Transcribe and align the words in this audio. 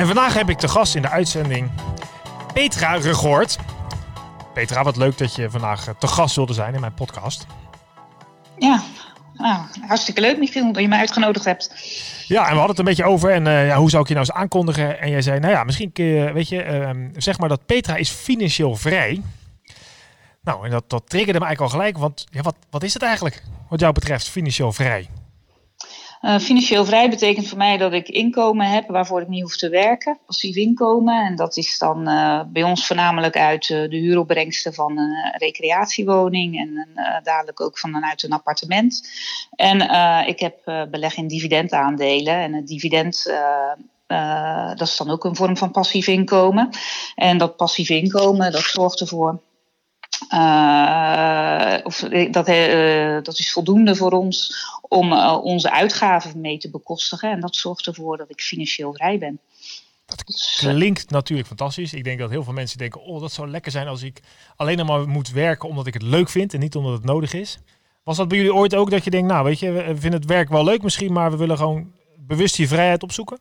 En 0.00 0.06
vandaag 0.06 0.34
heb 0.34 0.50
ik 0.50 0.58
te 0.58 0.68
gast 0.68 0.94
in 0.94 1.02
de 1.02 1.08
uitzending 1.08 1.70
Petra 2.52 2.94
Regoort. 2.94 3.58
Petra, 4.54 4.82
wat 4.82 4.96
leuk 4.96 5.18
dat 5.18 5.34
je 5.34 5.50
vandaag 5.50 5.94
te 5.98 6.06
gast 6.06 6.36
wilde 6.36 6.52
zijn 6.52 6.74
in 6.74 6.80
mijn 6.80 6.94
podcast. 6.94 7.46
Ja, 8.58 8.82
nou, 9.34 9.62
hartstikke 9.86 10.20
leuk 10.20 10.38
Michiel 10.38 10.72
dat 10.72 10.82
je 10.82 10.88
me 10.88 10.96
uitgenodigd 10.96 11.44
hebt. 11.44 11.72
Ja, 12.26 12.40
en 12.42 12.50
we 12.50 12.58
hadden 12.58 12.68
het 12.68 12.78
een 12.78 12.84
beetje 12.84 13.04
over 13.04 13.30
en 13.30 13.46
uh, 13.46 13.66
ja, 13.66 13.76
hoe 13.76 13.90
zou 13.90 14.02
ik 14.02 14.08
je 14.08 14.14
nou 14.14 14.26
eens 14.26 14.36
aankondigen? 14.36 15.00
En 15.00 15.10
jij 15.10 15.22
zei, 15.22 15.40
nou 15.40 15.52
ja, 15.52 15.64
misschien 15.64 15.92
kun 15.92 16.04
je, 16.04 16.32
weet 16.32 16.48
je, 16.48 16.64
uh, 16.64 16.90
zeg 17.16 17.38
maar 17.38 17.48
dat 17.48 17.66
Petra 17.66 17.96
is 17.96 18.10
financieel 18.10 18.76
vrij. 18.76 19.22
Nou, 20.42 20.64
en 20.64 20.70
dat, 20.70 20.90
dat 20.90 21.08
triggerde 21.08 21.38
me 21.38 21.44
eigenlijk 21.44 21.74
al 21.74 21.80
gelijk, 21.80 21.98
want 21.98 22.26
ja, 22.30 22.42
wat, 22.42 22.56
wat 22.70 22.82
is 22.82 22.94
het 22.94 23.02
eigenlijk 23.02 23.42
wat 23.68 23.80
jou 23.80 23.92
betreft, 23.92 24.28
financieel 24.28 24.72
vrij? 24.72 25.08
Uh, 26.20 26.38
financieel 26.38 26.84
vrij 26.84 27.10
betekent 27.10 27.48
voor 27.48 27.58
mij 27.58 27.76
dat 27.76 27.92
ik 27.92 28.08
inkomen 28.08 28.66
heb 28.66 28.88
waarvoor 28.88 29.20
ik 29.20 29.28
niet 29.28 29.42
hoef 29.42 29.56
te 29.56 29.68
werken. 29.68 30.18
Passief 30.26 30.56
inkomen. 30.56 31.26
En 31.26 31.36
dat 31.36 31.56
is 31.56 31.78
dan 31.78 32.08
uh, 32.08 32.40
bij 32.46 32.62
ons 32.62 32.86
voornamelijk 32.86 33.36
uit 33.36 33.68
uh, 33.68 33.90
de 33.90 33.96
huuropbrengsten 33.96 34.74
van 34.74 34.98
een 34.98 35.34
recreatiewoning. 35.38 36.58
En 36.58 36.88
dadelijk 37.22 37.60
ook 37.60 37.78
vanuit 37.78 38.22
een 38.22 38.32
appartement. 38.32 39.08
En 39.50 39.80
ik 40.26 40.40
heb 40.40 40.86
beleg 40.90 41.16
in 41.16 41.28
dividendaandelen. 41.28 42.34
En 42.34 42.52
het 42.54 42.66
dividend. 42.66 43.32
dat 44.76 44.88
is 44.88 44.96
dan 44.96 45.10
ook 45.10 45.24
een 45.24 45.36
vorm 45.36 45.56
van 45.56 45.70
passief 45.70 46.06
inkomen. 46.06 46.68
En 47.14 47.38
dat 47.38 47.56
passief 47.56 47.88
inkomen, 47.88 48.52
dat 48.52 48.62
zorgt 48.62 49.00
ervoor 49.00 49.40
uh, 50.32 51.78
of, 51.82 51.98
dat, 52.30 52.48
uh, 52.48 53.22
dat 53.22 53.38
is 53.38 53.52
voldoende 53.52 53.96
voor 53.96 54.12
ons 54.12 54.66
om 54.82 55.12
uh, 55.12 55.38
onze 55.42 55.72
uitgaven 55.72 56.40
mee 56.40 56.58
te 56.58 56.70
bekostigen. 56.70 57.30
En 57.30 57.40
dat 57.40 57.56
zorgt 57.56 57.86
ervoor 57.86 58.16
dat 58.16 58.30
ik 58.30 58.40
financieel 58.40 58.92
vrij 58.92 59.18
ben. 59.18 59.40
Dat 60.06 60.24
klinkt 60.56 61.10
natuurlijk 61.10 61.48
fantastisch. 61.48 61.92
Ik 61.92 62.04
denk 62.04 62.18
dat 62.18 62.30
heel 62.30 62.44
veel 62.44 62.52
mensen 62.52 62.78
denken: 62.78 63.02
oh, 63.02 63.20
dat 63.20 63.32
zou 63.32 63.48
lekker 63.48 63.72
zijn 63.72 63.86
als 63.86 64.02
ik 64.02 64.20
alleen 64.56 64.76
nog 64.76 64.86
maar 64.86 65.08
moet 65.08 65.30
werken 65.30 65.68
omdat 65.68 65.86
ik 65.86 65.94
het 65.94 66.02
leuk 66.02 66.28
vind 66.28 66.54
en 66.54 66.60
niet 66.60 66.76
omdat 66.76 66.92
het 66.92 67.04
nodig 67.04 67.32
is. 67.32 67.58
Was 68.02 68.16
dat 68.16 68.28
bij 68.28 68.36
jullie 68.36 68.54
ooit 68.54 68.74
ook 68.74 68.90
dat 68.90 69.04
je 69.04 69.10
denkt: 69.10 69.28
nou, 69.28 69.44
weet 69.44 69.58
je, 69.58 69.72
we 69.72 69.96
vinden 69.96 70.20
het 70.20 70.28
werk 70.28 70.48
wel 70.48 70.64
leuk 70.64 70.82
misschien, 70.82 71.12
maar 71.12 71.30
we 71.30 71.36
willen 71.36 71.56
gewoon 71.56 71.92
bewust 72.16 72.56
die 72.56 72.68
vrijheid 72.68 73.02
opzoeken? 73.02 73.38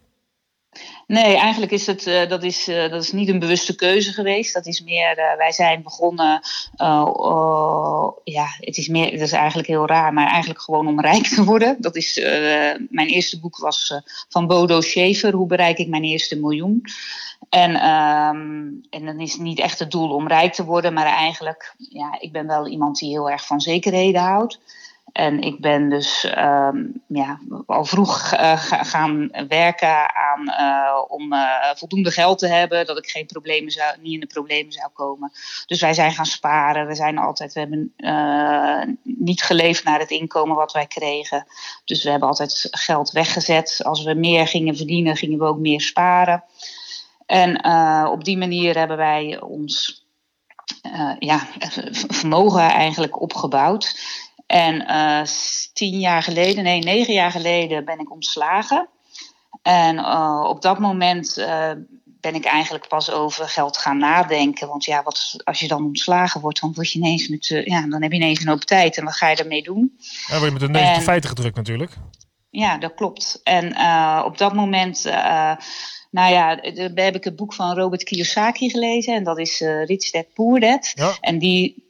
Nee, 1.07 1.37
eigenlijk 1.37 1.71
is 1.71 1.87
het 1.87 2.07
uh, 2.07 2.29
dat 2.29 2.43
is, 2.43 2.67
uh, 2.67 2.89
dat 2.89 3.03
is 3.03 3.11
niet 3.11 3.29
een 3.29 3.39
bewuste 3.39 3.75
keuze 3.75 4.13
geweest. 4.13 4.53
Dat 4.53 4.65
is 4.65 4.81
meer, 4.81 5.17
uh, 5.17 5.37
wij 5.37 5.51
zijn 5.51 5.83
begonnen, 5.83 6.41
ja, 8.23 8.45
het 8.59 8.77
is 8.77 8.87
meer, 8.87 9.11
dat 9.11 9.19
is 9.19 9.31
eigenlijk 9.31 9.67
heel 9.67 9.87
raar, 9.87 10.13
maar 10.13 10.27
eigenlijk 10.27 10.61
gewoon 10.61 10.87
om 10.87 11.01
rijk 11.01 11.27
te 11.27 11.43
worden. 11.43 11.75
Dat 11.79 11.95
is, 11.95 12.19
mijn 12.89 13.07
eerste 13.07 13.39
boek 13.39 13.57
was 13.57 13.93
van 14.29 14.47
Bodo 14.47 14.81
Schaefer, 14.81 15.33
Hoe 15.33 15.47
bereik 15.47 15.77
ik 15.77 15.87
mijn 15.87 16.03
eerste 16.03 16.39
miljoen? 16.39 16.83
En, 17.49 17.69
um, 17.69 18.81
en 18.89 19.05
dan 19.05 19.19
is 19.19 19.31
het 19.31 19.41
niet 19.41 19.59
echt 19.59 19.79
het 19.79 19.91
doel 19.91 20.09
om 20.09 20.27
rijk 20.27 20.53
te 20.53 20.65
worden, 20.65 20.93
maar 20.93 21.05
eigenlijk, 21.05 21.73
ja, 21.77 22.17
ik 22.19 22.31
ben 22.31 22.47
wel 22.47 22.67
iemand 22.67 22.97
die 22.97 23.09
heel 23.09 23.29
erg 23.29 23.45
van 23.45 23.61
zekerheden 23.61 24.21
houdt. 24.21 24.59
En 25.11 25.41
ik 25.41 25.59
ben 25.59 25.89
dus 25.89 26.33
um, 26.37 27.03
ja, 27.07 27.39
al 27.65 27.85
vroeg 27.85 28.33
uh, 28.33 28.63
gaan 28.63 29.29
werken 29.47 30.15
aan, 30.15 30.41
uh, 30.47 31.03
om 31.07 31.33
uh, 31.33 31.69
voldoende 31.75 32.11
geld 32.11 32.39
te 32.39 32.47
hebben, 32.47 32.85
dat 32.85 32.97
ik 32.97 33.09
geen 33.09 33.25
problemen 33.25 33.71
zou, 33.71 33.95
niet 34.01 34.13
in 34.13 34.19
de 34.19 34.25
problemen 34.25 34.71
zou 34.71 34.89
komen. 34.93 35.31
Dus 35.65 35.81
wij 35.81 35.93
zijn 35.93 36.11
gaan 36.11 36.25
sparen. 36.25 36.87
We 36.87 36.95
zijn 36.95 37.17
altijd, 37.17 37.53
we 37.53 37.59
hebben 37.59 37.93
niet 39.03 39.41
geleefd 39.41 39.83
naar 39.83 39.99
het 39.99 40.11
inkomen 40.11 40.55
wat 40.55 40.71
wij 40.71 40.85
kregen. 40.85 41.45
Dus 41.85 42.03
we 42.03 42.09
hebben 42.09 42.27
altijd 42.27 42.67
geld 42.71 43.11
weggezet. 43.11 43.79
Als 43.83 44.03
we 44.03 44.13
meer 44.13 44.47
gingen 44.47 44.75
verdienen, 44.77 45.15
gingen 45.15 45.39
we 45.39 45.45
ook 45.45 45.59
meer 45.59 45.81
sparen. 45.81 46.43
En 47.25 47.65
op 48.11 48.23
die 48.23 48.37
manier 48.37 48.77
hebben 48.77 48.97
wij 48.97 49.41
ons 49.41 50.05
ja, 51.19 51.47
vermogen 52.07 52.61
eigenlijk 52.61 53.21
opgebouwd. 53.21 53.95
En 54.49 54.81
uh, 54.81 55.21
tien 55.73 55.99
jaar 55.99 56.23
geleden, 56.23 56.63
nee, 56.63 56.79
negen 56.79 57.13
jaar 57.13 57.31
geleden 57.31 57.85
ben 57.85 57.99
ik 57.99 58.11
ontslagen. 58.11 58.89
En 59.61 59.95
uh, 59.95 60.45
op 60.47 60.61
dat 60.61 60.79
moment 60.79 61.37
uh, 61.37 61.71
ben 62.05 62.35
ik 62.35 62.45
eigenlijk 62.45 62.87
pas 62.87 63.11
over 63.11 63.49
geld 63.49 63.77
gaan 63.77 63.97
nadenken. 63.97 64.67
Want 64.67 64.85
ja, 64.85 65.03
wat, 65.03 65.41
als 65.43 65.59
je 65.59 65.67
dan 65.67 65.85
ontslagen 65.85 66.41
wordt, 66.41 66.61
dan, 66.61 66.73
word 66.73 66.91
je 66.91 66.99
ineens 66.99 67.27
met, 67.27 67.45
ja, 67.45 67.87
dan 67.87 68.01
heb 68.01 68.11
je 68.11 68.17
ineens 68.17 68.41
een 68.41 68.47
hoop 68.47 68.63
tijd. 68.63 68.97
En 68.97 69.03
wat 69.03 69.15
ga 69.15 69.29
je 69.29 69.35
daarmee 69.35 69.63
doen? 69.63 69.97
Ja, 70.27 70.39
word 70.39 70.45
je 70.45 70.51
met 70.51 70.61
de 70.61 70.69
neus 70.69 70.97
de 70.97 71.03
feiten 71.03 71.29
gedrukt 71.29 71.55
natuurlijk. 71.55 71.91
Ja, 72.49 72.77
dat 72.77 72.93
klopt. 72.93 73.39
En 73.43 73.65
op 74.25 74.37
dat 74.37 74.53
moment... 74.53 75.11
Nou 76.11 76.33
ja, 76.33 76.55
daar 76.55 77.05
heb 77.05 77.15
ik 77.15 77.23
het 77.23 77.35
boek 77.35 77.53
van 77.53 77.75
Robert 77.75 78.03
Kiyosaki 78.03 78.69
gelezen. 78.69 79.13
En 79.13 79.23
dat 79.23 79.39
is 79.39 79.59
Rich 79.59 80.11
Dad 80.11 80.33
Poor 80.33 80.59
Dad. 80.59 80.91
Ja. 80.95 81.17
En 81.21 81.39
die, 81.39 81.88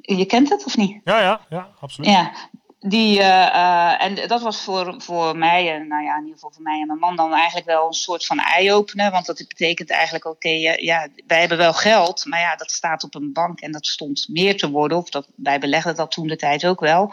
je 0.00 0.26
kent 0.26 0.48
het 0.48 0.64
of 0.64 0.76
niet? 0.76 1.00
Ja, 1.04 1.20
ja, 1.20 1.40
ja, 1.48 1.68
absoluut. 1.80 2.10
Ja, 2.10 2.32
die, 2.78 3.18
uh, 3.18 3.26
uh, 3.26 4.02
en 4.02 4.28
dat 4.28 4.42
was 4.42 4.62
voor, 4.62 4.94
voor 4.98 5.36
mij, 5.36 5.74
en 5.74 5.88
nou 5.88 6.04
ja, 6.04 6.14
in 6.14 6.20
ieder 6.20 6.34
geval 6.34 6.52
voor 6.52 6.62
mij 6.62 6.80
en 6.80 6.86
mijn 6.86 6.98
man 6.98 7.16
dan 7.16 7.34
eigenlijk 7.34 7.66
wel 7.66 7.86
een 7.86 7.92
soort 7.92 8.26
van 8.26 8.38
eye-opener. 8.38 9.10
Want 9.10 9.26
dat 9.26 9.44
betekent 9.48 9.90
eigenlijk, 9.90 10.24
oké, 10.24 10.34
okay, 10.34 10.60
ja, 10.60 10.74
ja, 10.76 11.08
wij 11.26 11.40
hebben 11.40 11.58
wel 11.58 11.72
geld, 11.72 12.24
maar 12.24 12.40
ja, 12.40 12.56
dat 12.56 12.70
staat 12.70 13.04
op 13.04 13.14
een 13.14 13.32
bank 13.32 13.60
en 13.60 13.72
dat 13.72 13.86
stond 13.86 14.26
meer 14.28 14.56
te 14.56 14.70
worden. 14.70 14.98
Of 14.98 15.10
dat, 15.10 15.28
wij 15.36 15.58
belegden 15.58 15.94
dat 15.94 16.10
toen 16.10 16.26
de 16.26 16.36
tijd 16.36 16.66
ook 16.66 16.80
wel. 16.80 17.12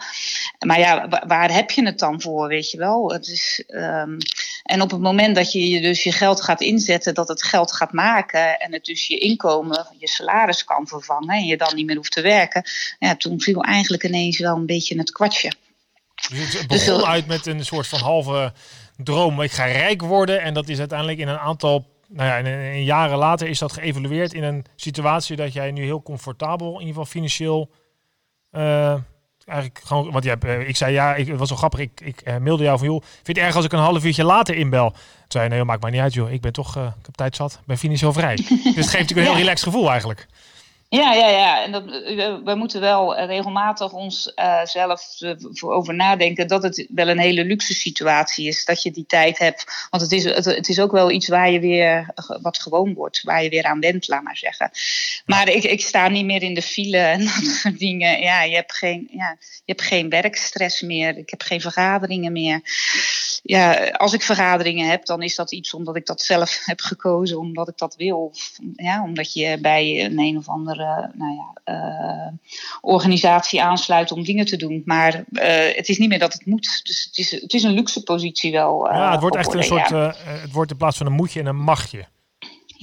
Maar 0.66 0.78
ja, 0.78 1.08
waar, 1.08 1.24
waar 1.26 1.52
heb 1.52 1.70
je 1.70 1.86
het 1.86 1.98
dan 1.98 2.20
voor, 2.20 2.48
weet 2.48 2.70
je 2.70 2.78
wel? 2.78 3.12
Het 3.12 3.26
is, 3.26 3.64
um, 3.66 4.18
en 4.64 4.80
op 4.82 4.90
het 4.90 5.00
moment 5.00 5.34
dat 5.34 5.52
je 5.52 5.80
dus 5.80 6.02
je 6.02 6.12
geld 6.12 6.42
gaat 6.42 6.60
inzetten, 6.60 7.14
dat 7.14 7.28
het 7.28 7.42
geld 7.42 7.72
gaat 7.72 7.92
maken 7.92 8.60
en 8.60 8.72
het 8.72 8.84
dus 8.84 9.06
je 9.06 9.18
inkomen, 9.18 9.86
je 9.98 10.08
salaris 10.08 10.64
kan 10.64 10.86
vervangen 10.86 11.36
en 11.36 11.44
je 11.44 11.56
dan 11.56 11.74
niet 11.74 11.86
meer 11.86 11.96
hoeft 11.96 12.12
te 12.12 12.20
werken. 12.20 12.62
Ja, 12.98 13.16
toen 13.16 13.40
viel 13.40 13.62
eigenlijk 13.62 14.04
ineens 14.04 14.38
wel 14.38 14.56
een 14.56 14.66
beetje 14.66 14.98
het 14.98 15.12
kwartje. 15.12 15.52
Dus 16.28 16.58
het 16.58 16.66
begon 16.66 16.98
dus, 16.98 17.06
uit 17.06 17.26
met 17.26 17.46
een 17.46 17.64
soort 17.64 17.86
van 17.86 18.00
halve 18.00 18.52
droom. 18.96 19.42
Ik 19.42 19.52
ga 19.52 19.64
rijk 19.64 20.02
worden. 20.02 20.42
En 20.42 20.54
dat 20.54 20.68
is 20.68 20.78
uiteindelijk 20.78 21.18
in 21.18 21.28
een 21.28 21.38
aantal 21.38 21.86
nou 22.08 22.44
ja, 22.44 22.50
in, 22.50 22.84
jaren 22.84 23.18
later 23.18 23.48
is 23.48 23.58
dat 23.58 23.72
geëvalueerd 23.72 24.32
in 24.32 24.42
een 24.42 24.64
situatie 24.76 25.36
dat 25.36 25.52
jij 25.52 25.70
nu 25.70 25.82
heel 25.82 26.02
comfortabel, 26.02 26.66
in 26.66 26.72
ieder 26.72 26.88
geval 26.88 27.04
financieel, 27.04 27.70
uh, 28.52 28.94
eigenlijk 29.46 29.80
gewoon, 29.84 30.10
want 30.10 30.24
ja, 30.24 30.36
ik 30.66 30.76
zei 30.76 30.92
ja, 30.92 31.14
ik, 31.14 31.26
het 31.26 31.38
was 31.38 31.48
zo 31.48 31.56
grappig, 31.56 31.80
ik, 31.80 32.00
ik 32.00 32.22
uh, 32.24 32.36
mailde 32.36 32.62
jou 32.62 32.78
van 32.78 32.86
joh, 32.86 33.02
vind 33.02 33.26
je 33.26 33.32
het 33.32 33.42
erg 33.42 33.56
als 33.56 33.64
ik 33.64 33.72
een 33.72 33.78
half 33.78 34.04
uurtje 34.04 34.24
later 34.24 34.54
inbel? 34.54 34.90
Toen 34.90 35.00
zei 35.28 35.48
nee, 35.48 35.64
maakt 35.64 35.82
mij 35.82 35.90
niet 35.90 36.00
uit 36.00 36.14
joh, 36.14 36.32
ik 36.32 36.40
ben 36.40 36.52
toch, 36.52 36.76
uh, 36.76 36.84
ik 36.84 37.06
heb 37.06 37.14
tijd 37.14 37.36
zat, 37.36 37.60
ben 37.64 37.78
financieel 37.78 38.12
vrij. 38.12 38.34
dus 38.36 38.46
het 38.64 38.74
geeft 38.74 38.92
natuurlijk 38.92 39.18
een 39.18 39.24
heel 39.24 39.36
relaxed 39.36 39.62
gevoel 39.62 39.90
eigenlijk. 39.90 40.26
Ja, 40.94 41.12
ja, 41.12 41.28
ja. 41.28 41.62
En 41.62 41.72
dat, 41.72 41.84
we, 41.84 42.40
we 42.44 42.54
moeten 42.54 42.80
wel 42.80 43.16
regelmatig 43.16 43.92
ons 43.92 44.32
uh, 44.36 44.64
zelf 44.64 45.02
over 45.60 45.94
nadenken 45.94 46.48
dat 46.48 46.62
het 46.62 46.86
wel 46.88 47.08
een 47.08 47.18
hele 47.18 47.44
luxe 47.44 47.74
situatie 47.74 48.48
is. 48.48 48.64
Dat 48.64 48.82
je 48.82 48.90
die 48.90 49.06
tijd 49.06 49.38
hebt. 49.38 49.86
Want 49.90 50.02
het 50.02 50.12
is, 50.12 50.24
het, 50.24 50.44
het, 50.44 50.68
is 50.68 50.80
ook 50.80 50.92
wel 50.92 51.10
iets 51.10 51.28
waar 51.28 51.50
je 51.50 51.60
weer 51.60 52.12
wat 52.42 52.58
gewoon 52.58 52.94
wordt. 52.94 53.22
Waar 53.22 53.42
je 53.42 53.48
weer 53.48 53.64
aan 53.64 53.80
went, 53.80 54.08
laat 54.08 54.22
maar 54.22 54.36
zeggen. 54.36 54.70
Maar 55.26 55.48
ik, 55.48 55.64
ik 55.64 55.80
sta 55.80 56.08
niet 56.08 56.24
meer 56.24 56.42
in 56.42 56.54
de 56.54 56.62
file 56.62 56.98
en 56.98 57.24
dat 57.44 57.44
soort 57.44 57.78
dingen. 57.78 58.20
Ja, 58.20 58.42
je 58.42 58.54
hebt 58.54 58.74
geen, 58.74 59.08
ja, 59.10 59.36
je 59.40 59.72
hebt 59.72 59.82
geen 59.82 60.08
werkstress 60.08 60.82
meer. 60.82 61.18
Ik 61.18 61.30
heb 61.30 61.42
geen 61.42 61.60
vergaderingen 61.60 62.32
meer. 62.32 62.60
Ja, 63.46 63.88
als 63.88 64.12
ik 64.12 64.22
vergaderingen 64.22 64.88
heb, 64.88 65.06
dan 65.06 65.22
is 65.22 65.34
dat 65.34 65.52
iets 65.52 65.74
omdat 65.74 65.96
ik 65.96 66.06
dat 66.06 66.20
zelf 66.20 66.60
heb 66.64 66.80
gekozen. 66.80 67.38
Omdat 67.38 67.68
ik 67.68 67.78
dat 67.78 67.96
wil. 67.96 68.18
Of, 68.18 68.58
ja, 68.76 69.02
omdat 69.02 69.32
je 69.32 69.58
bij 69.60 70.04
een 70.04 70.18
een 70.18 70.36
of 70.36 70.48
andere 70.48 71.10
nou 71.14 71.34
ja, 71.34 71.74
uh, 71.74 72.32
organisatie 72.80 73.62
aansluit 73.62 74.12
om 74.12 74.24
dingen 74.24 74.46
te 74.46 74.56
doen. 74.56 74.82
Maar 74.84 75.14
uh, 75.14 75.42
het 75.76 75.88
is 75.88 75.98
niet 75.98 76.08
meer 76.08 76.18
dat 76.18 76.32
het 76.32 76.46
moet. 76.46 76.80
Dus 76.82 77.04
het 77.04 77.18
is, 77.18 77.30
het 77.30 77.52
is 77.52 77.62
een 77.62 77.74
luxe 77.74 78.02
positie 78.02 78.52
wel. 78.52 78.92
ja, 78.92 79.10
het 79.10 79.20
wordt 79.20 79.36
echt 79.36 79.54
een 79.54 79.62
soort. 79.62 79.88
Het 79.88 80.52
wordt 80.52 80.70
in 80.70 80.76
plaats 80.76 80.96
van 80.96 81.06
een 81.06 81.12
moetje 81.12 81.40
en 81.40 81.46
een 81.46 81.56
magje. 81.56 82.06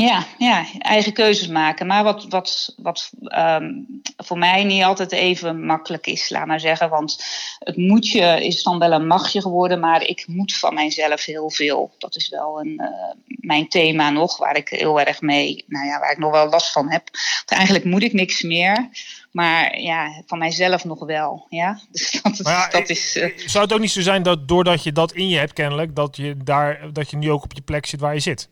Ja, 0.01 0.25
ja, 0.37 0.65
eigen 0.77 1.13
keuzes 1.13 1.47
maken. 1.47 1.87
Maar 1.87 2.03
wat, 2.03 2.25
wat, 2.29 2.73
wat 2.77 3.11
um, 3.21 4.01
voor 4.17 4.37
mij 4.37 4.63
niet 4.63 4.83
altijd 4.83 5.11
even 5.11 5.65
makkelijk 5.65 6.07
is, 6.07 6.29
laat 6.29 6.45
maar 6.45 6.59
zeggen. 6.59 6.89
Want 6.89 7.25
het 7.59 7.77
moetje 7.77 8.45
is 8.45 8.63
dan 8.63 8.79
wel 8.79 8.91
een 8.91 9.07
machtje 9.07 9.41
geworden, 9.41 9.79
maar 9.79 10.03
ik 10.03 10.23
moet 10.27 10.57
van 10.57 10.73
mijzelf 10.73 11.25
heel 11.25 11.49
veel. 11.49 11.91
Dat 11.97 12.15
is 12.15 12.29
wel 12.29 12.59
een, 12.59 12.81
uh, 12.81 12.87
mijn 13.25 13.67
thema 13.67 14.09
nog, 14.09 14.37
waar 14.37 14.55
ik 14.55 14.69
heel 14.69 14.99
erg 14.99 15.21
mee, 15.21 15.63
nou 15.67 15.85
ja, 15.85 15.99
waar 15.99 16.11
ik 16.11 16.17
nog 16.17 16.31
wel 16.31 16.49
last 16.49 16.71
van 16.71 16.91
heb. 16.91 17.09
Want 17.45 17.51
eigenlijk 17.51 17.85
moet 17.85 18.03
ik 18.03 18.13
niks 18.13 18.41
meer. 18.41 18.89
Maar 19.31 19.79
ja, 19.79 20.23
van 20.25 20.37
mijzelf 20.37 20.85
nog 20.85 21.05
wel. 21.05 21.45
Ja? 21.49 21.79
Dus 21.91 22.21
dat, 22.21 22.37
ja, 22.37 22.67
dat 22.67 22.89
is. 22.89 23.15
Uh... 23.15 23.37
Zou 23.37 23.63
het 23.63 23.73
ook 23.73 23.79
niet 23.79 23.91
zo 23.91 24.01
zijn 24.01 24.23
dat 24.23 24.47
doordat 24.47 24.83
je 24.83 24.91
dat 24.91 25.13
in 25.13 25.29
je 25.29 25.37
hebt, 25.37 25.53
kennelijk, 25.53 25.95
dat 25.95 26.15
je 26.15 26.37
daar 26.43 26.93
dat 26.93 27.09
je 27.09 27.17
nu 27.17 27.31
ook 27.31 27.43
op 27.43 27.53
je 27.53 27.61
plek 27.61 27.85
zit 27.85 27.99
waar 27.99 28.13
je 28.13 28.19
zit? 28.19 28.49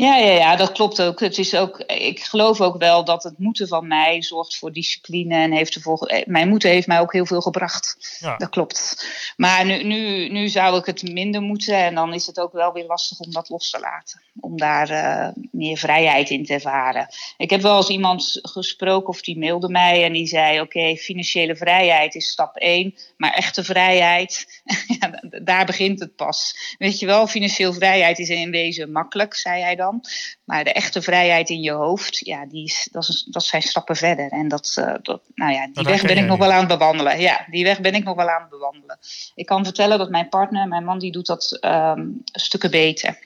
Ja, 0.00 0.16
ja, 0.16 0.32
ja, 0.32 0.56
dat 0.56 0.72
klopt 0.72 1.02
ook. 1.02 1.20
Het 1.20 1.38
is 1.38 1.54
ook. 1.54 1.78
Ik 1.80 2.20
geloof 2.20 2.60
ook 2.60 2.78
wel 2.78 3.04
dat 3.04 3.22
het 3.22 3.38
moeten 3.38 3.68
van 3.68 3.86
mij 3.86 4.22
zorgt 4.22 4.56
voor 4.56 4.72
discipline 4.72 5.34
en 5.34 5.52
heeft 5.52 5.74
ervoor. 5.74 6.06
Eh, 6.06 6.26
mijn 6.26 6.48
moeten 6.48 6.70
heeft 6.70 6.86
mij 6.86 7.00
ook 7.00 7.12
heel 7.12 7.26
veel 7.26 7.40
gebracht. 7.40 8.16
Ja. 8.20 8.36
Dat 8.36 8.48
klopt. 8.48 9.06
Maar 9.36 9.64
nu, 9.64 9.82
nu, 9.82 10.28
nu 10.28 10.48
zou 10.48 10.78
ik 10.78 10.86
het 10.86 11.02
minder 11.02 11.40
moeten 11.40 11.74
en 11.74 11.94
dan 11.94 12.14
is 12.14 12.26
het 12.26 12.40
ook 12.40 12.52
wel 12.52 12.72
weer 12.72 12.86
lastig 12.86 13.18
om 13.18 13.32
dat 13.32 13.48
los 13.48 13.70
te 13.70 13.80
laten. 13.80 14.22
Om 14.40 14.56
daar 14.56 14.90
uh, 14.90 15.28
meer 15.50 15.76
vrijheid 15.76 16.30
in 16.30 16.44
te 16.44 16.52
ervaren. 16.52 17.08
Ik 17.36 17.50
heb 17.50 17.60
wel 17.60 17.76
eens 17.76 17.88
iemand 17.88 18.38
gesproken 18.42 19.08
of 19.08 19.20
die 19.20 19.38
mailde 19.38 19.68
mij 19.68 20.04
en 20.04 20.12
die 20.12 20.26
zei: 20.26 20.60
Oké, 20.60 20.96
financiële 20.96 21.56
vrijheid 21.56 22.14
is 22.14 22.28
stap 22.28 22.56
1, 22.56 22.94
maar 23.16 23.32
echte 23.32 23.64
vrijheid, 23.64 24.62
ja, 25.00 25.22
daar 25.42 25.66
begint 25.66 26.00
het 26.00 26.16
pas. 26.16 26.54
Weet 26.78 26.98
je 26.98 27.06
wel, 27.06 27.26
financieel 27.26 27.72
vrijheid 27.72 28.18
is 28.18 28.28
in 28.28 28.50
wezen 28.50 28.92
makkelijk, 28.92 29.34
zei 29.34 29.62
hij 29.62 29.76
dan. 29.76 29.89
Maar 30.44 30.64
de 30.64 30.72
echte 30.72 31.02
vrijheid 31.02 31.50
in 31.50 31.60
je 31.60 31.72
hoofd, 31.72 32.18
ja, 32.18 32.46
die 32.46 32.64
is, 32.64 32.88
dat, 32.92 33.08
is, 33.08 33.26
dat 33.30 33.44
zijn 33.44 33.62
stappen 33.62 33.96
verder. 33.96 34.30
En 34.30 34.48
dat, 34.48 34.76
uh, 34.78 34.94
dat 35.02 35.22
nou 35.34 35.52
ja, 35.52 35.68
die 35.72 35.84
weg 35.84 36.02
ben 36.02 36.18
ik 36.18 36.24
nog 36.24 36.38
wel 36.38 36.52
aan 36.52 36.58
het 36.58 36.78
bewandelen. 36.78 37.20
Ja, 37.20 37.46
die 37.50 37.64
weg 37.64 37.80
ben 37.80 37.94
ik 37.94 38.04
nog 38.04 38.16
wel 38.16 38.28
aan 38.28 38.40
het 38.40 38.50
bewandelen. 38.50 38.98
Ik 39.34 39.46
kan 39.46 39.64
vertellen 39.64 39.98
dat 39.98 40.10
mijn 40.10 40.28
partner, 40.28 40.68
mijn 40.68 40.84
man, 40.84 40.98
die 40.98 41.12
doet 41.12 41.26
dat 41.26 41.58
um, 41.60 42.22
stukken 42.24 42.70
beter. 42.70 43.18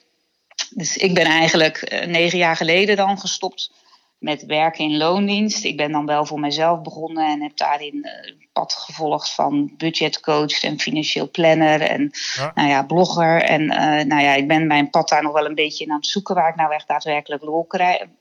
Dus 0.69 0.97
ik 0.97 1.13
ben 1.13 1.25
eigenlijk 1.25 1.93
uh, 1.93 2.05
negen 2.05 2.37
jaar 2.37 2.55
geleden 2.55 2.95
dan 2.95 3.19
gestopt 3.19 3.71
met 4.17 4.45
werken 4.45 4.83
in 4.83 4.97
loondienst. 4.97 5.63
Ik 5.63 5.77
ben 5.77 5.91
dan 5.91 6.05
wel 6.05 6.25
voor 6.25 6.39
mezelf 6.39 6.81
begonnen 6.81 7.27
en 7.27 7.41
heb 7.41 7.57
daarin 7.57 7.95
uh, 7.95 8.33
pad 8.53 8.73
gevolgd 8.73 9.33
van 9.33 9.73
budgetcoach 9.77 10.63
en 10.63 10.79
financieel 10.79 11.29
planner 11.29 11.81
en 11.81 12.11
Nou 12.53 12.69
ja, 12.69 12.83
blogger. 12.83 13.41
En 13.41 13.61
uh, 13.61 13.77
nou 14.05 14.21
ja, 14.21 14.33
ik 14.33 14.47
ben 14.47 14.67
mijn 14.67 14.89
pad 14.89 15.09
daar 15.09 15.23
nog 15.23 15.33
wel 15.33 15.45
een 15.45 15.55
beetje 15.55 15.83
in 15.83 15.91
aan 15.91 15.97
het 15.97 16.07
zoeken 16.07 16.35
waar 16.35 16.49
ik 16.49 16.55
nou 16.55 16.73
echt 16.73 16.87
daadwerkelijk 16.87 17.43
lol, 17.43 17.67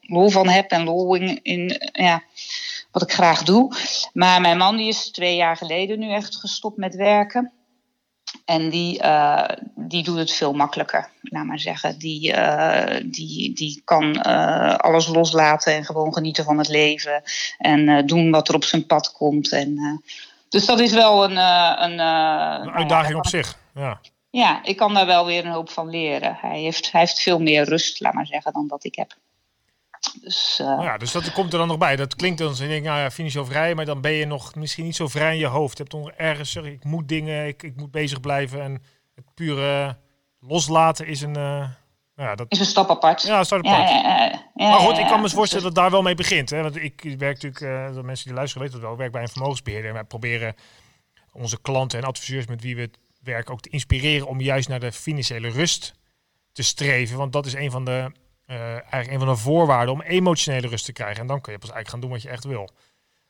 lol 0.01 0.29
van 0.29 0.49
heb 0.49 0.71
en 0.71 0.85
lol 0.85 1.15
in, 1.15 1.43
in 1.43 1.91
ja, 1.93 2.23
wat 2.91 3.03
ik 3.03 3.13
graag 3.13 3.43
doe. 3.43 3.73
Maar 4.13 4.41
mijn 4.41 4.59
man 4.59 4.77
die 4.77 4.89
is 4.89 5.11
twee 5.11 5.37
jaar 5.37 5.57
geleden 5.57 5.99
nu 5.99 6.13
echt 6.13 6.37
gestopt 6.37 6.77
met 6.77 6.95
werken. 6.95 7.53
En 8.45 8.71
die, 8.71 9.03
uh, 9.03 9.49
die 9.75 10.03
doet 10.03 10.19
het 10.19 10.33
veel 10.33 10.53
makkelijker, 10.53 11.09
laat 11.23 11.45
maar 11.45 11.59
zeggen. 11.59 11.99
Die, 11.99 12.33
uh, 12.33 12.97
die, 13.05 13.55
die 13.55 13.83
kan 13.85 14.23
uh, 14.27 14.75
alles 14.75 15.07
loslaten 15.07 15.75
en 15.75 15.85
gewoon 15.85 16.15
genieten 16.15 16.45
van 16.45 16.59
het 16.59 16.69
leven. 16.69 17.23
En 17.59 18.07
doen 18.07 18.31
wat 18.31 18.49
er 18.49 18.55
op 18.55 18.65
zijn 18.65 18.87
pad 18.87 19.13
komt. 19.13 19.53
En, 19.53 20.03
dus 20.49 20.67
dat 20.67 20.81
is 20.81 20.93
wel 20.93 21.25
een... 21.25 21.37
een, 21.83 21.99
een 21.99 22.71
uitdaging 22.71 23.17
op 23.17 23.27
zich, 23.27 23.59
ja. 23.75 24.01
Ja, 24.31 24.65
ik 24.65 24.77
kan 24.77 24.95
daar 24.95 25.07
wel 25.07 25.27
weer 25.27 25.45
een 25.45 25.53
hoop 25.53 25.71
van 25.71 25.91
leren. 25.91 26.39
Hij 26.41 26.61
heeft, 26.61 26.93
hij 26.93 27.01
heeft 27.01 27.21
veel 27.21 27.39
meer 27.39 27.65
rust, 27.65 28.01
laat 28.01 28.15
maar 28.15 28.27
zeggen, 28.27 28.53
dan 28.53 28.69
dat 28.69 28.85
ik 28.85 28.95
heb. 28.95 29.17
Dus, 30.21 30.59
uh... 30.63 30.79
ja, 30.81 30.99
dus 30.99 31.13
dat 31.13 31.33
komt 31.33 31.53
er 31.53 31.59
dan 31.59 31.69
nog 31.69 31.79
bij. 31.79 31.97
Dat 31.97 32.17
klinkt 32.17 32.39
dan, 32.39 32.55
je 32.57 32.67
denkt, 32.67 32.87
nou 32.87 32.99
ja, 32.99 33.11
financieel 33.11 33.45
vrij, 33.45 33.75
maar 33.75 33.85
dan 33.85 34.01
ben 34.01 34.13
je 34.13 34.27
nog 34.27 34.55
misschien 34.55 34.85
niet 34.85 34.97
zo 34.97 35.09
vrij 35.09 35.33
in 35.33 35.39
je 35.39 35.47
hoofd. 35.47 35.77
Je 35.77 35.83
hebt 35.83 35.95
toch 35.95 36.11
ergens, 36.11 36.51
zeg, 36.51 36.65
ik 36.65 36.85
moet 36.85 37.09
dingen, 37.09 37.47
ik, 37.47 37.63
ik 37.63 37.77
moet 37.77 37.91
bezig 37.91 38.21
blijven. 38.21 38.63
En 38.63 38.83
het 39.15 39.25
pure 39.35 39.99
loslaten 40.41 41.07
is 41.07 41.21
een... 41.21 41.39
Uh, 41.39 41.69
ja, 42.17 42.35
dat... 42.35 42.47
Is 42.49 42.59
een 42.59 42.67
stap 42.67 42.91
apart. 42.91 43.23
Ja, 43.23 43.39
een 43.39 43.45
stap 43.45 43.67
apart. 43.67 43.89
Ja, 43.89 44.51
ja, 44.55 44.69
maar 44.69 44.79
goed, 44.79 44.99
ik 44.99 45.07
kan 45.07 45.21
me 45.21 45.29
voorstellen 45.31 45.65
dat 45.65 45.75
daar 45.75 45.91
wel 45.91 46.03
mee 46.03 46.15
begint. 46.15 46.51
Hè? 46.51 46.63
Want 46.63 46.77
ik 46.77 47.03
werk 47.19 47.43
natuurlijk, 47.43 47.61
uh, 47.61 47.95
de 47.95 48.03
mensen 48.03 48.27
die 48.27 48.35
luisteren 48.35 48.63
weten 48.63 48.81
dat 48.81 48.89
wel, 48.89 48.99
werk 48.99 49.13
bij 49.13 49.23
een 49.23 49.29
vermogensbeheerder. 49.29 49.89
En 49.89 49.95
wij 49.95 50.05
proberen 50.05 50.55
onze 51.33 51.61
klanten 51.61 51.99
en 51.99 52.05
adviseurs 52.05 52.47
met 52.47 52.63
wie 52.63 52.77
we 52.77 52.81
het 52.81 52.99
werken 53.23 53.53
ook 53.53 53.61
te 53.61 53.69
inspireren 53.69 54.27
om 54.27 54.41
juist 54.41 54.69
naar 54.69 54.81
de 54.81 54.93
financiële 54.93 55.49
rust 55.49 55.95
te 56.53 56.63
streven. 56.63 57.17
Want 57.17 57.33
dat 57.33 57.47
is 57.47 57.55
een 57.55 57.71
van 57.71 57.85
de 57.85 58.13
uh, 58.47 58.57
eigenlijk 58.71 59.11
een 59.11 59.19
van 59.19 59.29
de 59.29 59.37
voorwaarden 59.37 59.95
om 59.95 60.01
emotionele 60.01 60.69
rust 60.69 60.85
te 60.85 60.93
krijgen. 60.93 61.21
En 61.21 61.27
dan 61.27 61.41
kun 61.41 61.53
je 61.53 61.59
pas 61.59 61.71
eigenlijk 61.71 61.89
gaan 61.89 62.01
doen 62.01 62.11
wat 62.11 62.23
je 62.23 62.29
echt 62.29 62.45
wil. 62.45 62.71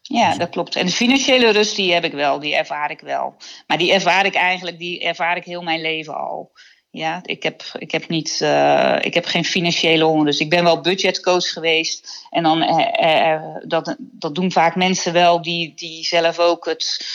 Ja, 0.03 0.29
dus- 0.29 0.39
dat 0.39 0.49
klopt. 0.49 0.77
En 0.77 0.87
de 0.87 0.93
financiële 0.93 1.51
rust 1.51 1.77
die 1.77 1.93
heb 1.93 2.05
ik 2.05 2.13
wel, 2.13 2.41
die 2.41 2.55
ervaar 2.55 2.91
ik 2.91 3.01
wel. 3.01 3.37
Maar 3.67 3.79
die 3.79 3.93
ervaar 3.93 4.27
ik 4.27 4.35
eigenlijk, 4.35 4.79
die 4.79 5.05
ervaar 5.05 5.37
ik 5.37 5.45
heel 5.45 5.63
mijn 5.63 5.81
leven 5.81 6.15
al. 6.15 6.53
Ja, 6.95 7.21
ik 7.23 7.43
heb, 7.43 7.63
ik 7.79 7.91
heb, 7.91 8.09
niet, 8.09 8.41
uh, 8.43 8.97
ik 9.01 9.15
heb 9.15 9.25
geen 9.25 9.45
financiële 9.45 10.07
onrust. 10.07 10.41
Ik 10.41 10.51
ben 10.51 10.65
wel 10.65 10.81
budgetcoach 10.81 11.53
geweest. 11.53 12.27
En 12.31 12.43
dan, 12.43 12.63
uh, 12.63 12.89
uh, 13.03 13.57
dat, 13.63 13.97
dat 13.99 14.35
doen 14.35 14.53
vaak 14.53 14.77
mensen 14.77 15.13
wel 15.13 15.43
die, 15.43 15.73
die 15.75 16.05
zelf 16.05 16.39
ook 16.39 16.65
het, 16.65 17.07